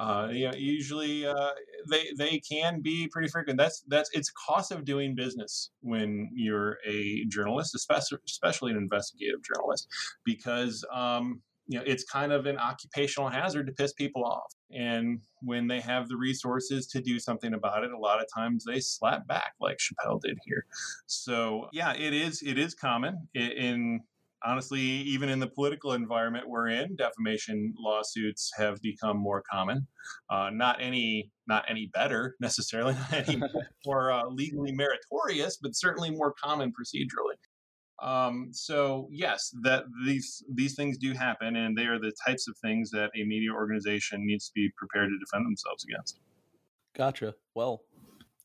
Uh, 0.00 0.28
you 0.32 0.48
know, 0.48 0.54
usually 0.56 1.26
uh, 1.26 1.50
they 1.90 2.06
they 2.16 2.40
can 2.40 2.80
be 2.80 3.06
pretty 3.08 3.28
frequent. 3.28 3.58
That's 3.58 3.84
that's 3.88 4.08
it's 4.14 4.30
cost 4.30 4.72
of 4.72 4.84
doing 4.84 5.14
business 5.14 5.70
when 5.80 6.30
you're 6.32 6.78
a 6.86 7.24
journalist, 7.26 7.74
especially 7.74 8.18
especially 8.26 8.70
an 8.70 8.78
investigative 8.78 9.40
journalist, 9.42 9.88
because 10.24 10.84
um, 10.90 11.42
you 11.66 11.78
know 11.78 11.84
it's 11.86 12.04
kind 12.04 12.32
of 12.32 12.46
an 12.46 12.56
occupational 12.56 13.28
hazard 13.28 13.66
to 13.66 13.72
piss 13.72 13.92
people 13.92 14.24
off. 14.24 14.50
And 14.70 15.20
when 15.42 15.66
they 15.66 15.80
have 15.80 16.08
the 16.08 16.16
resources 16.16 16.86
to 16.88 17.02
do 17.02 17.18
something 17.18 17.52
about 17.52 17.84
it, 17.84 17.90
a 17.90 17.98
lot 17.98 18.22
of 18.22 18.26
times 18.34 18.64
they 18.64 18.80
slap 18.80 19.26
back 19.26 19.52
like 19.60 19.78
Chappelle 19.78 20.20
did 20.22 20.38
here. 20.46 20.64
So 21.06 21.68
yeah, 21.72 21.92
it 21.94 22.14
is 22.14 22.42
it 22.42 22.58
is 22.58 22.74
common 22.74 23.28
in 23.34 24.00
honestly, 24.44 24.80
even 24.80 25.28
in 25.28 25.38
the 25.38 25.46
political 25.46 25.92
environment 25.92 26.48
we're 26.48 26.68
in, 26.68 26.96
defamation 26.96 27.74
lawsuits 27.78 28.50
have 28.56 28.80
become 28.82 29.16
more 29.16 29.42
common. 29.50 29.86
Uh, 30.28 30.50
not 30.52 30.80
any, 30.80 31.30
not 31.46 31.64
any 31.68 31.90
better 31.92 32.36
necessarily, 32.40 32.94
not 32.94 33.28
any 33.28 33.42
more 33.86 34.10
uh, 34.10 34.26
legally 34.26 34.72
meritorious, 34.72 35.58
but 35.60 35.74
certainly 35.74 36.10
more 36.10 36.34
common 36.42 36.70
procedurally. 36.70 37.36
Um, 38.02 38.48
so 38.50 39.08
yes, 39.12 39.54
that 39.62 39.84
these 40.06 40.42
these 40.54 40.74
things 40.74 40.96
do 40.96 41.12
happen, 41.12 41.56
and 41.56 41.76
they 41.76 41.84
are 41.84 41.98
the 41.98 42.12
types 42.26 42.48
of 42.48 42.56
things 42.64 42.90
that 42.92 43.10
a 43.14 43.24
media 43.24 43.52
organization 43.52 44.26
needs 44.26 44.46
to 44.46 44.52
be 44.54 44.70
prepared 44.76 45.10
to 45.10 45.18
defend 45.18 45.44
themselves 45.44 45.84
against. 45.84 46.18
Gotcha. 46.96 47.34
Well, 47.54 47.82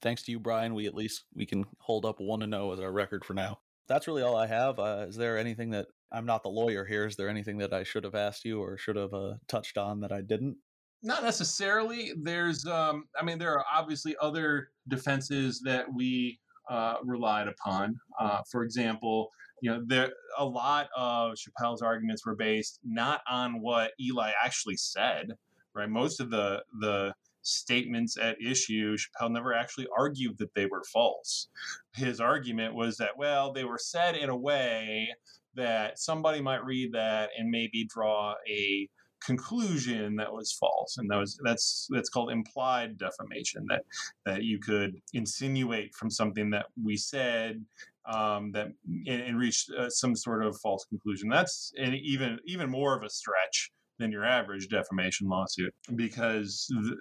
thanks 0.02 0.24
to 0.24 0.32
you, 0.32 0.40
Brian, 0.40 0.76
we 0.76 0.88
at 0.88 0.94
least 0.94 1.24
we 1.34 1.46
can 1.46 1.66
hold 1.80 2.06
up 2.06 2.20
one 2.20 2.42
to 2.42 2.48
zero 2.48 2.74
as 2.74 2.80
our 2.82 2.92
record 2.92 3.24
for 3.24 3.34
now. 3.34 3.60
That's 3.88 4.08
really 4.08 4.24
all 4.24 4.36
I 4.36 4.48
have. 4.48 4.80
Uh, 4.80 5.06
is 5.08 5.16
there 5.16 5.38
anything 5.38 5.70
that 5.72 5.88
I'm 6.12 6.26
not 6.26 6.44
the 6.44 6.50
lawyer 6.50 6.86
here? 6.86 7.06
Is 7.06 7.16
there 7.16 7.30
anything 7.30 7.58
that 7.60 7.74
I 7.74 7.84
should 7.84 8.04
have 8.04 8.16
asked 8.16 8.46
you 8.46 8.62
or 8.62 8.78
should 8.78 8.96
have 8.96 9.14
uh, 9.14 9.36
touched 9.48 9.78
on 9.78 10.00
that 10.02 10.12
I 10.12 10.22
didn't? 10.22 10.58
Not 11.04 11.24
necessarily. 11.24 12.14
There's, 12.22 12.66
um, 12.66 13.06
I 13.20 13.24
mean, 13.24 13.38
there 13.38 13.54
are 13.54 13.66
obviously 13.72 14.16
other 14.22 14.70
defenses 14.88 15.62
that 15.66 15.86
we 15.94 16.40
uh, 16.70 16.96
relied 17.04 17.48
upon. 17.48 17.96
Uh, 18.20 18.40
for 18.52 18.64
example, 18.64 19.30
you 19.62 19.70
know, 19.70 19.84
there 19.86 20.12
a 20.38 20.46
lot 20.46 20.90
of 20.96 21.36
Chappelle's 21.36 21.82
arguments 21.82 22.26
were 22.26 22.36
based 22.36 22.80
not 22.84 23.22
on 23.30 23.62
what 23.62 23.92
Eli 24.00 24.32
actually 24.44 24.78
said, 24.78 25.28
right? 25.74 25.90
Most 25.90 26.20
of 26.20 26.30
the 26.30 26.64
the 26.82 27.14
statements 27.46 28.18
at 28.18 28.42
issue, 28.42 28.98
Chappelle 28.98 29.32
never 29.32 29.54
actually 29.54 29.88
argued 29.98 30.38
that 30.40 30.54
they 30.56 30.66
were 30.66 30.84
false. 30.92 31.48
His 31.94 32.20
argument 32.20 32.76
was 32.76 32.98
that, 32.98 33.18
well, 33.18 33.54
they 33.54 33.64
were 33.64 33.78
said 33.78 34.16
in 34.16 34.30
a 34.30 34.38
way 34.38 35.10
that 35.56 36.00
somebody 36.00 36.42
might 36.42 36.66
read 36.66 36.94
that 36.94 37.30
and 37.38 37.50
maybe 37.50 37.86
draw 37.86 38.36
a 38.48 38.90
conclusion 39.26 40.18
that 40.18 40.32
was 40.32 40.52
false 40.52 40.98
and 40.98 41.10
that 41.10 41.18
was 41.18 41.40
that's 41.44 41.88
that's 41.90 42.10
called 42.10 42.32
implied 42.32 42.98
defamation 42.98 43.66
that 43.68 43.82
that 44.26 44.44
you 44.44 44.60
could 44.60 45.02
insinuate 45.14 45.96
from 45.96 46.12
something 46.12 46.52
that 46.52 46.68
we 46.84 46.96
said 46.96 47.64
um, 48.06 48.52
that 48.52 48.68
and, 49.08 49.22
and 49.22 49.40
reach 49.40 49.66
uh, 49.80 49.90
some 49.90 50.16
sort 50.16 50.46
of 50.46 50.56
false 50.62 50.86
conclusion 50.86 51.28
that's 51.28 51.72
an 51.78 51.96
even 51.96 52.38
even 52.46 52.70
more 52.70 52.96
of 52.96 53.04
a 53.04 53.10
stretch 53.10 53.72
than 53.98 54.12
your 54.12 54.26
average 54.26 54.68
defamation 54.68 55.28
lawsuit 55.28 55.74
because 55.96 56.68
the, 56.70 56.96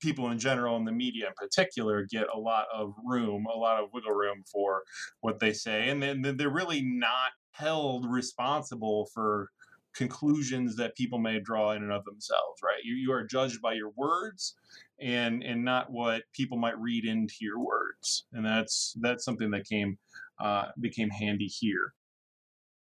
people 0.00 0.30
in 0.30 0.38
general 0.38 0.76
and 0.76 0.86
the 0.86 0.92
media 0.92 1.26
in 1.26 1.32
particular 1.34 2.06
get 2.10 2.26
a 2.34 2.38
lot 2.38 2.66
of 2.72 2.94
room 3.04 3.46
a 3.52 3.56
lot 3.56 3.82
of 3.82 3.88
wiggle 3.92 4.12
room 4.12 4.42
for 4.50 4.82
what 5.20 5.40
they 5.40 5.52
say 5.52 5.88
and 5.88 6.02
then 6.02 6.36
they're 6.36 6.50
really 6.50 6.82
not 6.82 7.30
held 7.52 8.04
responsible 8.06 9.08
for 9.14 9.48
conclusions 9.94 10.76
that 10.76 10.96
people 10.96 11.18
may 11.18 11.40
draw 11.40 11.72
in 11.72 11.82
and 11.82 11.92
of 11.92 12.04
themselves, 12.04 12.60
right? 12.62 12.82
You, 12.82 12.94
you 12.94 13.12
are 13.12 13.24
judged 13.24 13.62
by 13.62 13.74
your 13.74 13.90
words 13.96 14.54
and 15.00 15.42
and 15.42 15.64
not 15.64 15.90
what 15.90 16.22
people 16.32 16.58
might 16.58 16.78
read 16.78 17.04
into 17.04 17.34
your 17.40 17.60
words. 17.60 18.26
And 18.32 18.44
that's 18.44 18.94
that's 19.00 19.24
something 19.24 19.50
that 19.52 19.66
came 19.66 19.98
uh, 20.40 20.66
became 20.80 21.10
handy 21.10 21.46
here. 21.46 21.94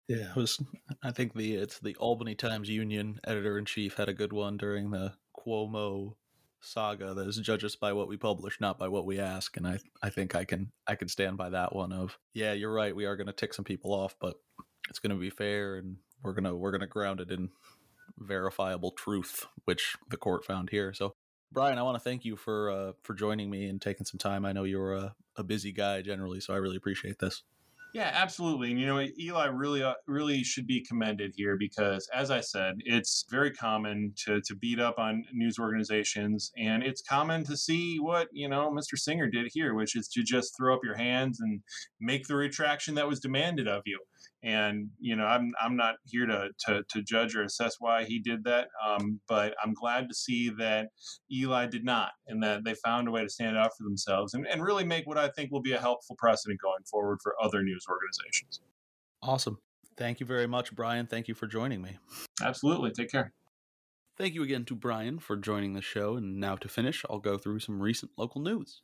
Yeah, 0.07 0.29
it 0.31 0.35
was 0.35 0.61
I 1.03 1.11
think 1.11 1.33
the 1.33 1.55
it's 1.55 1.79
the 1.79 1.95
Albany 1.95 2.35
Times 2.35 2.69
Union 2.69 3.19
editor 3.23 3.57
in 3.57 3.65
chief 3.65 3.95
had 3.95 4.09
a 4.09 4.13
good 4.13 4.33
one 4.33 4.57
during 4.57 4.91
the 4.91 5.13
Cuomo 5.37 6.15
saga 6.65 7.13
that 7.13 7.27
is 7.27 7.37
judge 7.37 7.63
us 7.63 7.75
by 7.75 7.93
what 7.93 8.07
we 8.07 8.17
publish, 8.17 8.59
not 8.59 8.79
by 8.79 8.87
what 8.87 9.05
we 9.05 9.19
ask. 9.19 9.57
And 9.57 9.67
I 9.67 9.79
I 10.01 10.09
think 10.09 10.35
I 10.35 10.45
can 10.45 10.71
I 10.87 10.95
can 10.95 11.07
stand 11.07 11.37
by 11.37 11.49
that 11.49 11.75
one 11.75 11.91
of 11.91 12.17
yeah, 12.33 12.53
you're 12.53 12.73
right, 12.73 12.95
we 12.95 13.05
are 13.05 13.15
gonna 13.15 13.33
tick 13.33 13.53
some 13.53 13.65
people 13.65 13.93
off, 13.93 14.15
but 14.19 14.35
it's 14.89 14.99
gonna 14.99 15.15
be 15.15 15.29
fair 15.29 15.77
and 15.77 15.97
we're 16.23 16.33
gonna 16.33 16.55
we're 16.55 16.71
gonna 16.71 16.87
ground 16.87 17.21
it 17.21 17.31
in 17.31 17.49
verifiable 18.17 18.91
truth, 18.91 19.45
which 19.65 19.95
the 20.09 20.17
court 20.17 20.45
found 20.45 20.69
here. 20.69 20.93
So, 20.93 21.13
Brian, 21.51 21.77
I 21.77 21.83
want 21.83 21.95
to 21.95 22.03
thank 22.03 22.25
you 22.25 22.35
for 22.35 22.69
uh, 22.69 22.91
for 23.03 23.13
joining 23.13 23.49
me 23.49 23.67
and 23.67 23.81
taking 23.81 24.05
some 24.05 24.17
time. 24.17 24.45
I 24.45 24.53
know 24.53 24.63
you're 24.63 24.93
a, 24.93 25.15
a 25.35 25.43
busy 25.43 25.71
guy 25.71 26.01
generally, 26.01 26.39
so 26.39 26.53
I 26.53 26.57
really 26.57 26.77
appreciate 26.77 27.19
this. 27.19 27.43
Yeah, 27.95 28.11
absolutely. 28.13 28.71
And 28.71 28.79
you 28.81 28.87
know, 28.87 29.07
Eli 29.17 29.45
really, 29.45 29.81
uh, 29.81 29.93
really 30.05 30.43
should 30.43 30.67
be 30.67 30.83
commended 30.83 31.31
here 31.33 31.55
because, 31.57 32.09
as 32.13 32.29
I 32.29 32.41
said, 32.41 32.75
it's 32.79 33.23
very 33.31 33.51
common 33.51 34.11
to 34.25 34.41
to 34.41 34.53
beat 34.53 34.81
up 34.81 34.99
on 34.99 35.23
news 35.31 35.57
organizations, 35.57 36.51
and 36.57 36.83
it's 36.83 37.01
common 37.01 37.45
to 37.45 37.55
see 37.55 37.95
what 38.01 38.27
you 38.33 38.49
know 38.49 38.69
Mr. 38.69 38.97
Singer 38.97 39.29
did 39.29 39.49
here, 39.53 39.75
which 39.75 39.95
is 39.95 40.09
to 40.09 40.23
just 40.23 40.57
throw 40.57 40.73
up 40.73 40.81
your 40.83 40.97
hands 40.97 41.39
and 41.39 41.61
make 42.01 42.27
the 42.27 42.35
retraction 42.35 42.95
that 42.95 43.07
was 43.07 43.21
demanded 43.21 43.69
of 43.69 43.83
you 43.85 43.97
and 44.45 44.89
you 44.99 45.15
know 45.15 45.25
i'm 45.25 45.51
i'm 45.59 45.75
not 45.75 45.95
here 46.05 46.25
to 46.25 46.49
to, 46.59 46.83
to 46.89 47.01
judge 47.01 47.35
or 47.35 47.43
assess 47.43 47.75
why 47.79 48.05
he 48.05 48.19
did 48.19 48.43
that 48.43 48.67
um, 48.85 49.19
but 49.27 49.55
i'm 49.63 49.73
glad 49.73 50.07
to 50.07 50.13
see 50.13 50.49
that 50.49 50.87
eli 51.31 51.65
did 51.65 51.83
not 51.83 52.11
and 52.27 52.41
that 52.41 52.63
they 52.63 52.75
found 52.75 53.07
a 53.07 53.11
way 53.11 53.23
to 53.23 53.29
stand 53.29 53.57
up 53.57 53.71
for 53.77 53.83
themselves 53.83 54.33
and, 54.33 54.45
and 54.47 54.63
really 54.63 54.85
make 54.85 55.07
what 55.07 55.17
i 55.17 55.27
think 55.29 55.51
will 55.51 55.61
be 55.61 55.73
a 55.73 55.79
helpful 55.79 56.15
precedent 56.17 56.59
going 56.61 56.83
forward 56.89 57.17
for 57.23 57.35
other 57.41 57.63
news 57.63 57.84
organizations 57.89 58.59
awesome 59.21 59.57
thank 59.97 60.19
you 60.19 60.25
very 60.25 60.47
much 60.47 60.75
brian 60.75 61.05
thank 61.05 61.27
you 61.27 61.33
for 61.33 61.47
joining 61.47 61.81
me 61.81 61.97
absolutely 62.41 62.91
take 62.91 63.11
care 63.11 63.33
Thank 64.17 64.33
you 64.33 64.43
again 64.43 64.63
to 64.65 64.75
Brian 64.75 65.19
for 65.19 65.35
joining 65.35 65.73
the 65.73 65.81
show. 65.81 66.15
And 66.15 66.39
now 66.39 66.55
to 66.55 66.69
finish, 66.69 67.03
I'll 67.09 67.19
go 67.19 67.37
through 67.37 67.59
some 67.59 67.81
recent 67.81 68.13
local 68.17 68.39
news. 68.39 68.81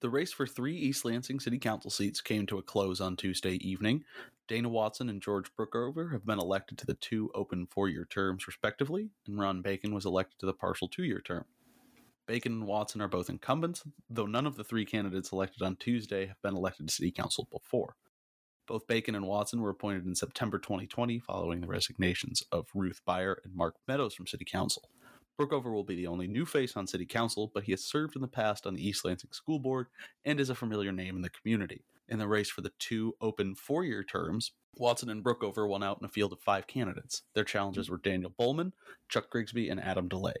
The 0.00 0.08
race 0.08 0.32
for 0.32 0.46
three 0.46 0.76
East 0.76 1.04
Lansing 1.04 1.40
City 1.40 1.58
Council 1.58 1.90
seats 1.90 2.20
came 2.20 2.46
to 2.46 2.58
a 2.58 2.62
close 2.62 3.00
on 3.00 3.16
Tuesday 3.16 3.54
evening, 3.54 4.04
Dana 4.48 4.68
Watson 4.68 5.08
and 5.08 5.22
George 5.22 5.50
Brookover 5.56 6.12
have 6.12 6.26
been 6.26 6.38
elected 6.38 6.76
to 6.78 6.86
the 6.86 6.94
two 6.94 7.30
open 7.34 7.66
four 7.66 7.88
year 7.88 8.04
terms, 8.04 8.46
respectively, 8.46 9.10
and 9.26 9.38
Ron 9.38 9.62
Bacon 9.62 9.94
was 9.94 10.04
elected 10.04 10.38
to 10.40 10.46
the 10.46 10.52
partial 10.52 10.88
two 10.88 11.04
year 11.04 11.20
term. 11.20 11.44
Bacon 12.26 12.52
and 12.52 12.66
Watson 12.66 13.00
are 13.00 13.08
both 13.08 13.30
incumbents, 13.30 13.82
though 14.10 14.26
none 14.26 14.46
of 14.46 14.56
the 14.56 14.64
three 14.64 14.84
candidates 14.84 15.32
elected 15.32 15.62
on 15.62 15.76
Tuesday 15.76 16.26
have 16.26 16.40
been 16.42 16.56
elected 16.56 16.86
to 16.86 16.94
City 16.94 17.10
Council 17.10 17.48
before. 17.50 17.96
Both 18.66 18.86
Bacon 18.86 19.14
and 19.14 19.26
Watson 19.26 19.60
were 19.60 19.70
appointed 19.70 20.06
in 20.06 20.14
September 20.14 20.58
2020 20.58 21.18
following 21.20 21.60
the 21.60 21.66
resignations 21.66 22.42
of 22.52 22.68
Ruth 22.74 23.00
Beier 23.06 23.36
and 23.44 23.54
Mark 23.54 23.76
Meadows 23.88 24.14
from 24.14 24.26
City 24.26 24.44
Council. 24.44 24.88
Brookover 25.40 25.72
will 25.72 25.84
be 25.84 25.96
the 25.96 26.06
only 26.06 26.28
new 26.28 26.44
face 26.44 26.76
on 26.76 26.86
City 26.86 27.06
Council, 27.06 27.50
but 27.52 27.64
he 27.64 27.72
has 27.72 27.84
served 27.84 28.16
in 28.16 28.22
the 28.22 28.28
past 28.28 28.66
on 28.66 28.74
the 28.74 28.86
East 28.86 29.04
Lansing 29.04 29.32
School 29.32 29.58
Board 29.58 29.86
and 30.24 30.38
is 30.38 30.50
a 30.50 30.54
familiar 30.54 30.92
name 30.92 31.16
in 31.16 31.22
the 31.22 31.30
community 31.30 31.84
in 32.12 32.18
the 32.18 32.28
race 32.28 32.50
for 32.50 32.60
the 32.60 32.72
two 32.78 33.14
open 33.20 33.54
four 33.54 33.84
year 33.84 34.04
terms, 34.04 34.52
Watson 34.76 35.08
and 35.08 35.24
Brookover 35.24 35.66
won 35.66 35.82
out 35.82 35.98
in 36.00 36.04
a 36.04 36.08
field 36.08 36.32
of 36.32 36.40
five 36.40 36.66
candidates. 36.66 37.22
Their 37.34 37.44
challengers 37.44 37.88
were 37.88 37.96
Daniel 37.96 38.32
Bowman, 38.36 38.74
Chuck 39.08 39.30
Grigsby, 39.30 39.70
and 39.70 39.80
Adam 39.80 40.08
DeLay. 40.08 40.34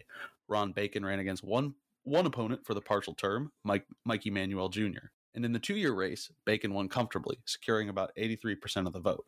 Ron 0.48 0.72
Bacon 0.72 1.04
ran 1.04 1.18
against 1.18 1.42
one 1.42 1.74
one 2.04 2.26
opponent 2.26 2.66
for 2.66 2.74
the 2.74 2.80
partial 2.80 3.14
term, 3.14 3.52
Mike 3.64 3.86
Mike 4.04 4.26
Emanuel 4.26 4.68
Jr. 4.68 5.08
And 5.34 5.44
in 5.44 5.52
the 5.52 5.58
two 5.58 5.76
year 5.76 5.92
race, 5.92 6.30
Bacon 6.44 6.74
won 6.74 6.88
comfortably, 6.88 7.38
securing 7.46 7.88
about 7.88 8.12
83% 8.18 8.86
of 8.86 8.92
the 8.92 9.00
vote. 9.00 9.26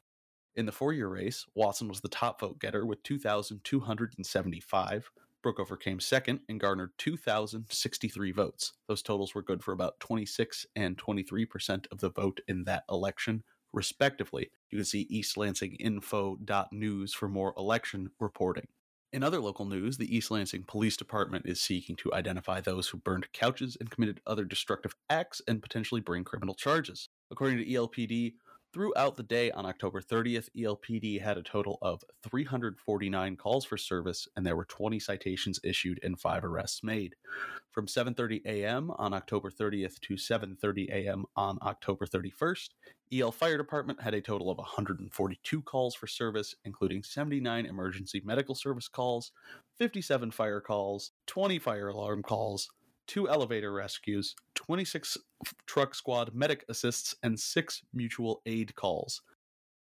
In 0.55 0.67
the 0.67 0.73
four 0.73 0.93
year 0.93 1.09
race, 1.09 1.45
Watson 1.55 1.89
was 1.89 2.01
the 2.01 2.09
top 2.09 2.41
vote 2.41 2.61
getter 2.61 2.87
with 2.87 3.03
2,275, 3.03 5.11
Brookover 5.45 5.79
came 5.79 6.01
second 6.01 6.41
and 6.49 6.59
garnered 6.59 6.93
2,063 6.99 8.33
votes. 8.33 8.73
Those 8.89 9.03
totals 9.03 9.35
were 9.35 9.43
good 9.43 9.63
for 9.63 9.73
about 9.73 10.01
26 10.01 10.67
and 10.75 10.97
23% 10.97 11.87
of 11.93 12.01
the 12.01 12.09
vote 12.09 12.41
in 12.49 12.65
that 12.65 12.85
election, 12.91 13.45
respectively. 13.73 14.51
You 14.71 14.79
can 14.79 14.87
see 14.87 15.07
eastlansinginfo.news 15.13 17.13
for 17.13 17.29
more 17.29 17.53
election 17.59 18.11
reporting. 18.19 18.69
In 19.15 19.23
other 19.23 19.41
local 19.41 19.65
news, 19.65 19.97
the 19.97 20.13
East 20.13 20.33
Lansing 20.33 20.65
Police 20.65 20.97
Department 20.97 21.47
is 21.47 21.61
seeking 21.61 21.95
to 21.99 22.13
identify 22.13 22.61
those 22.61 22.89
who 22.89 22.99
burned 22.99 23.33
couches 23.33 23.77
and 23.79 23.89
committed 23.89 24.21
other 24.27 24.45
destructive 24.45 24.97
acts 25.09 25.41
and 25.47 25.63
potentially 25.63 26.01
bring 26.01 26.25
criminal 26.25 26.57
charges. 26.57 27.09
According 27.31 27.59
to 27.59 27.65
ELPD, 27.65 28.35
Throughout 28.73 29.15
the 29.15 29.23
day 29.23 29.53
on 29.53 29.67
October 29.67 30.01
30th, 30.01 30.49
ELPD 30.59 31.21
had 31.21 31.39
a 31.39 31.45
total 31.45 31.79
of 31.81 32.03
349 32.29 33.37
calls 33.37 33.65
for 33.65 33.77
service 33.77 34.27
and 34.35 34.45
there 34.45 34.57
were 34.57 34.65
20 34.65 34.99
citations 34.99 35.61
issued 35.63 36.01
and 36.03 36.19
5 36.19 36.43
arrests 36.43 36.83
made. 36.83 37.15
From 37.75 37.87
7:30 37.89 38.47
a.m. 38.47 38.93
on 38.99 39.13
October 39.13 39.51
30th 39.51 39.99
to 40.03 40.15
7:30 40.15 40.91
a.m. 40.91 41.25
on 41.35 41.59
October 41.61 42.07
31st, 42.07 42.69
EL 43.13 43.33
Fire 43.33 43.59
Department 43.59 44.01
had 44.01 44.15
a 44.15 44.21
total 44.21 44.49
of 44.49 44.59
142 44.59 45.63
calls 45.63 45.97
for 45.97 46.07
service, 46.07 46.55
including 46.65 47.03
79 47.03 47.67
emergency 47.67 48.23
medical 48.25 48.55
service 48.55 48.87
calls, 48.87 49.33
57 49.77 50.31
fire 50.31 50.61
calls, 50.61 51.11
20 51.27 51.59
fire 51.59 51.89
alarm 51.89 52.23
calls, 52.23 52.71
two 53.09 53.29
elevator 53.29 53.73
rescues, 53.73 54.37
26 54.55 55.19
truck 55.67 55.97
squad 55.97 56.33
medic 56.33 56.65
assists, 56.69 57.17
and 57.25 57.41
six 57.41 57.83
mutual 57.93 58.41
aid 58.47 58.73
calls. 58.77 59.21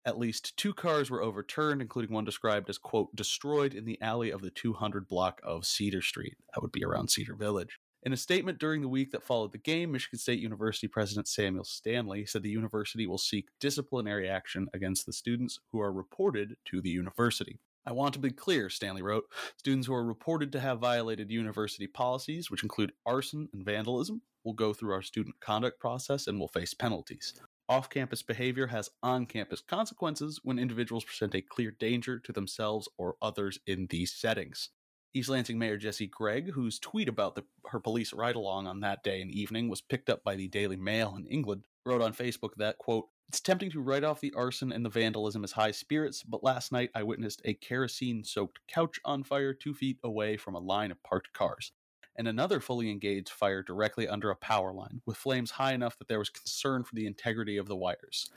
At 0.04 0.18
least 0.18 0.56
two 0.56 0.74
cars 0.74 1.10
were 1.10 1.22
overturned, 1.22 1.80
including 1.80 2.12
one 2.12 2.24
described 2.24 2.68
as, 2.68 2.76
quote, 2.76 3.14
destroyed 3.14 3.72
in 3.72 3.84
the 3.84 4.00
alley 4.02 4.30
of 4.30 4.42
the 4.42 4.50
200 4.50 5.06
block 5.06 5.40
of 5.44 5.64
Cedar 5.64 6.02
Street. 6.02 6.36
That 6.52 6.60
would 6.60 6.72
be 6.72 6.84
around 6.84 7.10
Cedar 7.10 7.36
Village. 7.36 7.78
In 8.04 8.12
a 8.12 8.16
statement 8.16 8.58
during 8.58 8.82
the 8.82 8.88
week 8.88 9.12
that 9.12 9.22
followed 9.22 9.52
the 9.52 9.58
game, 9.58 9.92
Michigan 9.92 10.18
State 10.18 10.40
University 10.40 10.88
President 10.88 11.28
Samuel 11.28 11.62
Stanley 11.62 12.26
said 12.26 12.42
the 12.42 12.50
university 12.50 13.06
will 13.06 13.16
seek 13.16 13.46
disciplinary 13.60 14.28
action 14.28 14.66
against 14.74 15.06
the 15.06 15.12
students 15.12 15.60
who 15.70 15.80
are 15.80 15.92
reported 15.92 16.56
to 16.64 16.80
the 16.80 16.90
university. 16.90 17.60
I 17.86 17.92
want 17.92 18.14
to 18.14 18.20
be 18.20 18.30
clear, 18.30 18.68
Stanley 18.68 19.02
wrote. 19.02 19.24
Students 19.56 19.86
who 19.86 19.94
are 19.94 20.04
reported 20.04 20.50
to 20.52 20.60
have 20.60 20.80
violated 20.80 21.30
university 21.30 21.86
policies, 21.86 22.50
which 22.50 22.64
include 22.64 22.92
arson 23.06 23.48
and 23.52 23.64
vandalism, 23.64 24.22
will 24.42 24.52
go 24.52 24.72
through 24.72 24.92
our 24.92 25.02
student 25.02 25.38
conduct 25.38 25.78
process 25.78 26.26
and 26.26 26.40
will 26.40 26.48
face 26.48 26.74
penalties. 26.74 27.34
Off 27.72 27.88
campus 27.88 28.20
behavior 28.20 28.66
has 28.66 28.90
on 29.02 29.24
campus 29.24 29.62
consequences 29.62 30.38
when 30.42 30.58
individuals 30.58 31.04
present 31.04 31.34
a 31.34 31.40
clear 31.40 31.70
danger 31.70 32.18
to 32.18 32.30
themselves 32.30 32.86
or 32.98 33.16
others 33.22 33.58
in 33.66 33.86
these 33.86 34.12
settings. 34.12 34.68
East 35.14 35.30
Lansing 35.30 35.58
Mayor 35.58 35.78
Jessy 35.78 36.06
Gregg, 36.06 36.50
whose 36.50 36.78
tweet 36.78 37.08
about 37.08 37.34
the, 37.34 37.44
her 37.68 37.80
police 37.80 38.12
ride 38.12 38.36
along 38.36 38.66
on 38.66 38.80
that 38.80 39.02
day 39.02 39.22
and 39.22 39.30
evening 39.30 39.70
was 39.70 39.80
picked 39.80 40.10
up 40.10 40.22
by 40.22 40.36
the 40.36 40.48
Daily 40.48 40.76
Mail 40.76 41.14
in 41.16 41.24
England, 41.24 41.64
wrote 41.86 42.02
on 42.02 42.12
Facebook 42.12 42.50
that, 42.58 42.76
quote, 42.76 43.06
It's 43.30 43.40
tempting 43.40 43.70
to 43.70 43.80
write 43.80 44.04
off 44.04 44.20
the 44.20 44.34
arson 44.36 44.70
and 44.70 44.84
the 44.84 44.90
vandalism 44.90 45.42
as 45.42 45.52
high 45.52 45.70
spirits, 45.70 46.22
but 46.22 46.44
last 46.44 46.72
night 46.72 46.90
I 46.94 47.04
witnessed 47.04 47.40
a 47.46 47.54
kerosene 47.54 48.22
soaked 48.22 48.58
couch 48.68 49.00
on 49.06 49.22
fire 49.22 49.54
two 49.54 49.72
feet 49.72 49.96
away 50.04 50.36
from 50.36 50.54
a 50.54 50.60
line 50.60 50.90
of 50.90 51.02
parked 51.02 51.32
cars, 51.32 51.72
and 52.16 52.28
another 52.28 52.60
fully 52.60 52.90
engaged 52.90 53.30
fire 53.30 53.62
directly 53.62 54.06
under 54.08 54.30
a 54.30 54.36
power 54.36 54.72
line, 54.72 55.00
with 55.06 55.16
flames 55.16 55.52
high 55.52 55.72
enough 55.72 55.98
that 55.98 56.08
there 56.08 56.18
was 56.18 56.28
concern 56.28 56.84
for 56.84 56.94
the 56.94 57.06
integrity 57.06 57.56
of 57.56 57.68
the 57.68 57.76
wires. 57.76 58.30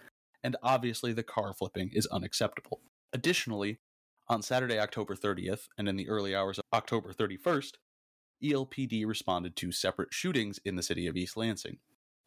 And 0.44 0.56
obviously, 0.62 1.12
the 1.14 1.24
car 1.24 1.54
flipping 1.54 1.90
is 1.94 2.06
unacceptable. 2.08 2.82
Additionally, 3.12 3.80
on 4.28 4.42
Saturday, 4.42 4.80
October 4.80 5.16
30th, 5.16 5.68
and 5.78 5.88
in 5.88 5.96
the 5.96 6.10
early 6.10 6.36
hours 6.36 6.58
of 6.58 6.66
October 6.74 7.14
31st, 7.14 7.74
ELPD 8.44 9.06
responded 9.06 9.56
to 9.56 9.72
separate 9.72 10.14
shootings 10.14 10.60
in 10.66 10.76
the 10.76 10.84
city 10.84 11.08
of 11.08 11.16
East 11.16 11.38
Lansing. 11.38 11.78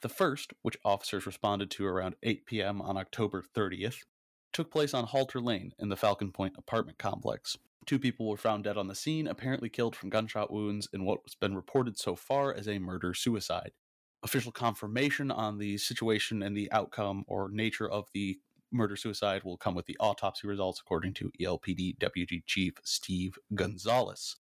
The 0.01 0.09
first, 0.09 0.53
which 0.63 0.79
officers 0.85 1.27
responded 1.27 1.71
to 1.73 1.87
around 1.87 2.15
8 2.23 2.47
p.m. 2.47 2.81
on 2.81 2.97
October 2.97 3.43
30th, 3.43 3.99
took 4.53 4.71
place 4.71 4.95
on 4.95 5.05
Halter 5.05 5.41
Lane 5.41 5.73
in 5.79 5.89
the 5.89 5.97
Falcon 5.97 6.31
Point 6.33 6.55
apartment 6.57 6.99
complex. 6.99 7.57
Two 7.87 7.99
people 7.99 8.29
were 8.29 8.37
found 8.37 8.64
dead 8.64 8.77
on 8.77 8.88
the 8.88 8.95
scene, 8.95 9.27
apparently 9.27 9.69
killed 9.69 9.97
from 9.97 10.11
gunshot 10.11 10.53
wounds 10.53 10.88
in 10.93 11.05
what's 11.05 11.35
been 11.35 11.57
reported 11.57 11.99
so 11.99 12.14
far 12.14 12.55
as 12.55 12.69
a 12.69 12.79
murder 12.79 13.14
suicide. 13.14 13.73
Official 14.23 14.53
confirmation 14.53 15.31
on 15.31 15.59
the 15.59 15.79
situation 15.79 16.43
and 16.43 16.57
the 16.57 16.71
outcome 16.73 17.25
or 17.29 17.49
nature 17.51 17.88
of 17.88 18.09
the 18.12 18.38
murder 18.71 18.97
suicide 18.97 19.45
will 19.45 19.57
come 19.57 19.75
with 19.75 19.87
the 19.87 19.97
autopsy 20.01 20.47
results, 20.47 20.81
according 20.81 21.14
to 21.14 21.31
ELPD 21.41 21.99
Deputy 21.99 22.43
Chief 22.47 22.75
Steve 22.83 23.38
Gonzalez. 23.55 24.37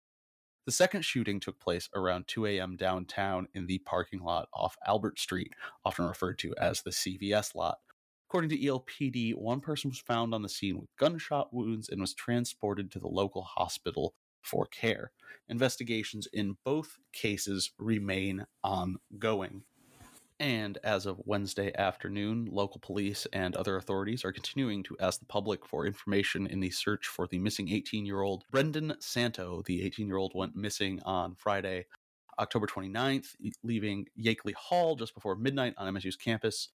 The 0.66 0.72
second 0.72 1.02
shooting 1.02 1.40
took 1.40 1.58
place 1.58 1.88
around 1.94 2.28
2 2.28 2.44
a.m. 2.44 2.76
downtown 2.76 3.48
in 3.54 3.66
the 3.66 3.78
parking 3.78 4.20
lot 4.20 4.48
off 4.52 4.76
Albert 4.86 5.18
Street, 5.18 5.54
often 5.84 6.06
referred 6.06 6.38
to 6.40 6.54
as 6.60 6.82
the 6.82 6.90
CVS 6.90 7.54
lot. 7.54 7.78
According 8.28 8.50
to 8.50 8.58
ELPD, 8.58 9.34
one 9.36 9.60
person 9.60 9.88
was 9.88 10.00
found 10.00 10.34
on 10.34 10.42
the 10.42 10.50
scene 10.50 10.78
with 10.78 10.94
gunshot 10.98 11.54
wounds 11.54 11.88
and 11.88 11.98
was 11.98 12.12
transported 12.12 12.90
to 12.90 12.98
the 12.98 13.08
local 13.08 13.40
hospital 13.40 14.12
for 14.42 14.66
care. 14.66 15.12
Investigations 15.48 16.28
in 16.30 16.58
both 16.62 16.98
cases 17.14 17.70
remain 17.78 18.44
ongoing. 18.62 19.62
And 20.38 20.76
as 20.84 21.06
of 21.06 21.22
Wednesday 21.24 21.72
afternoon, 21.74 22.50
local 22.52 22.80
police 22.80 23.26
and 23.32 23.56
other 23.56 23.78
authorities 23.78 24.26
are 24.26 24.32
continuing 24.32 24.82
to 24.82 24.96
ask 25.00 25.18
the 25.20 25.26
public 25.26 25.64
for 25.64 25.86
information 25.86 26.46
in 26.46 26.60
the 26.60 26.70
search 26.70 27.06
for 27.06 27.26
the 27.26 27.38
missing 27.38 27.70
18 27.70 28.04
year 28.04 28.20
old 28.20 28.44
Brendan 28.50 28.94
Santo. 29.00 29.62
The 29.64 29.82
18 29.84 30.06
year 30.06 30.18
old 30.18 30.32
went 30.34 30.54
missing 30.54 31.00
on 31.06 31.34
Friday, 31.34 31.86
October 32.38 32.66
29th, 32.66 33.36
leaving 33.62 34.06
Yakeley 34.20 34.54
Hall 34.54 34.96
just 34.96 35.14
before 35.14 35.34
midnight 35.34 35.72
on 35.78 35.92
MSU's 35.94 36.16
campus. 36.16 36.68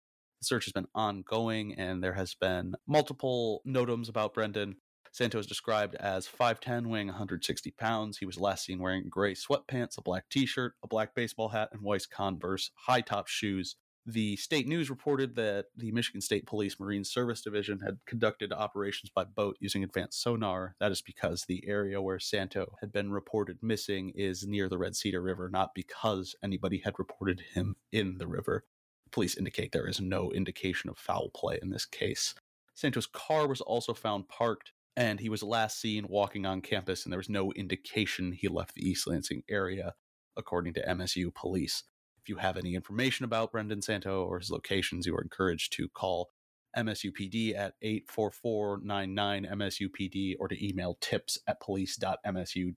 The 0.41 0.47
search 0.47 0.65
has 0.65 0.73
been 0.73 0.87
ongoing, 0.95 1.75
and 1.75 2.03
there 2.03 2.13
has 2.13 2.33
been 2.33 2.73
multiple 2.87 3.61
notums 3.67 4.09
about 4.09 4.33
Brendan. 4.33 4.77
Santo 5.11 5.37
is 5.37 5.45
described 5.45 5.93
as 5.93 6.27
5'10, 6.27 6.87
weighing 6.87 7.07
160 7.07 7.69
pounds. 7.71 8.17
He 8.17 8.25
was 8.25 8.39
last 8.39 8.65
seen 8.65 8.79
wearing 8.79 9.07
gray 9.07 9.35
sweatpants, 9.35 9.99
a 9.99 10.01
black 10.01 10.29
t 10.31 10.47
shirt, 10.47 10.73
a 10.83 10.87
black 10.87 11.13
baseball 11.13 11.49
hat, 11.49 11.69
and 11.71 11.83
white 11.83 12.07
Converse 12.09 12.71
high 12.73 13.01
top 13.01 13.27
shoes. 13.27 13.75
The 14.07 14.35
state 14.35 14.67
news 14.67 14.89
reported 14.89 15.35
that 15.35 15.65
the 15.77 15.91
Michigan 15.91 16.21
State 16.21 16.47
Police 16.47 16.79
Marine 16.79 17.03
Service 17.03 17.43
Division 17.43 17.81
had 17.81 17.99
conducted 18.07 18.51
operations 18.51 19.11
by 19.13 19.25
boat 19.25 19.57
using 19.59 19.83
advanced 19.83 20.23
sonar. 20.23 20.75
That 20.79 20.91
is 20.91 21.03
because 21.03 21.45
the 21.45 21.63
area 21.67 22.01
where 22.01 22.17
Santo 22.17 22.77
had 22.81 22.91
been 22.91 23.11
reported 23.11 23.59
missing 23.61 24.11
is 24.15 24.47
near 24.47 24.69
the 24.69 24.79
Red 24.79 24.95
Cedar 24.95 25.21
River, 25.21 25.49
not 25.49 25.75
because 25.75 26.35
anybody 26.43 26.81
had 26.83 26.97
reported 26.97 27.43
him 27.53 27.75
in 27.91 28.17
the 28.17 28.25
river. 28.25 28.63
Police 29.11 29.37
indicate 29.37 29.71
there 29.71 29.87
is 29.87 29.99
no 29.99 30.31
indication 30.31 30.89
of 30.89 30.97
foul 30.97 31.29
play 31.35 31.59
in 31.61 31.69
this 31.69 31.85
case. 31.85 32.33
Santo's 32.73 33.07
car 33.07 33.47
was 33.47 33.61
also 33.61 33.93
found 33.93 34.29
parked 34.29 34.71
and 34.95 35.19
he 35.19 35.29
was 35.29 35.43
last 35.43 35.79
seen 35.79 36.05
walking 36.09 36.45
on 36.45 36.61
campus, 36.61 37.03
and 37.05 37.13
there 37.13 37.19
was 37.19 37.29
no 37.29 37.51
indication 37.53 38.33
he 38.33 38.47
left 38.47 38.75
the 38.75 38.87
East 38.87 39.07
Lansing 39.07 39.43
area, 39.49 39.93
according 40.35 40.73
to 40.73 40.85
MSU 40.85 41.33
police. 41.33 41.83
If 42.21 42.27
you 42.27 42.35
have 42.35 42.57
any 42.57 42.75
information 42.75 43.25
about 43.25 43.51
Brendan 43.51 43.81
Santo 43.81 44.25
or 44.25 44.39
his 44.39 44.51
locations, 44.51 45.05
you 45.05 45.15
are 45.15 45.21
encouraged 45.21 45.73
to 45.73 45.87
call 45.89 46.29
MSUPD 46.77 47.55
at 47.55 47.73
84499 47.81 49.47
MSUPD 49.51 50.35
or 50.39 50.47
to 50.47 50.67
email 50.67 50.97
tips 51.01 51.37
at 51.47 51.59
police.msu.edu. 51.61 52.75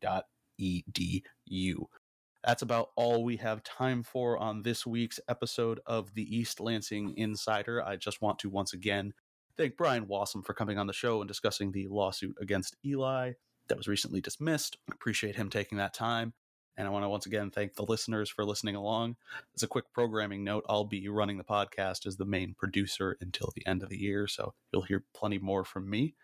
That's 2.45 2.63
about 2.63 2.91
all 2.95 3.25
we 3.25 3.39
have 3.39 3.63
time 3.63 4.03
for 4.03 4.37
on 4.37 4.63
this 4.63 4.87
week's 4.87 5.19
episode 5.31 5.81
of 5.87 6.13
the 6.13 6.37
East 6.37 6.61
Lansing 6.61 7.15
Insider. 7.17 7.83
I 7.83 7.97
just 7.97 8.21
want 8.21 8.39
to 8.41 8.51
once 8.51 8.75
again 8.75 9.15
thank 9.57 9.79
Brian 9.79 10.05
Wassom 10.05 10.45
for 10.45 10.53
coming 10.53 10.77
on 10.77 10.87
the 10.87 10.93
show 10.93 11.23
and 11.23 11.29
discussing 11.29 11.73
the 11.73 11.89
lawsuit 11.89 12.37
against 12.39 12.77
Eli 12.85 13.33
that 13.69 13.79
was 13.79 13.89
recently 13.89 14.21
dismissed. 14.21 14.77
Appreciate 14.93 15.37
him 15.37 15.49
taking 15.49 15.79
that 15.79 15.95
time. 15.95 16.35
And 16.77 16.87
I 16.87 16.91
want 16.91 17.05
to 17.05 17.09
once 17.09 17.25
again 17.25 17.51
thank 17.51 17.77
the 17.77 17.87
listeners 17.87 18.29
for 18.29 18.45
listening 18.45 18.75
along. 18.75 19.17
As 19.55 19.63
a 19.63 19.69
quick 19.69 19.87
programming 19.95 20.45
note, 20.45 20.67
I'll 20.69 20.85
be 20.85 21.09
running 21.09 21.39
the 21.39 21.45
podcast 21.45 22.05
as 22.05 22.19
the 22.19 22.27
main 22.27 22.55
producer 22.59 23.17
until 23.23 23.53
the 23.55 23.67
end 23.67 23.83
of 23.83 23.89
the 23.89 23.97
year, 23.97 24.27
so 24.27 24.53
you'll 24.71 24.83
hear 24.83 25.05
plenty 25.15 25.39
more 25.39 25.65
from 25.65 25.89
me. 25.89 26.15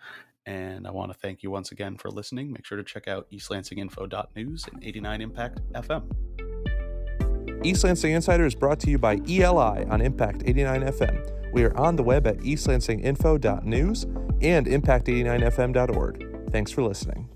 And 0.46 0.86
I 0.86 0.90
want 0.90 1.12
to 1.12 1.18
thank 1.18 1.42
you 1.42 1.50
once 1.50 1.70
again 1.72 1.96
for 1.96 2.10
listening. 2.10 2.52
Make 2.52 2.64
sure 2.64 2.78
to 2.78 2.84
check 2.84 3.06
out 3.08 3.30
eastlansinginfo.news 3.30 4.68
and 4.72 4.82
89 4.82 5.20
Impact 5.20 5.60
FM. 5.72 6.10
East 7.62 7.84
Lansing 7.84 8.12
Insider 8.12 8.46
is 8.46 8.54
brought 8.54 8.80
to 8.80 8.90
you 8.90 8.98
by 8.98 9.16
ELI 9.28 9.84
on 9.90 10.00
Impact 10.00 10.42
89 10.46 10.82
FM. 10.82 11.52
We 11.52 11.64
are 11.64 11.76
on 11.76 11.96
the 11.96 12.02
web 12.02 12.26
at 12.26 12.38
eastlansinginfo.news 12.38 14.04
and 14.40 14.66
impact89fm.org. 14.66 16.50
Thanks 16.50 16.70
for 16.72 16.82
listening. 16.82 17.28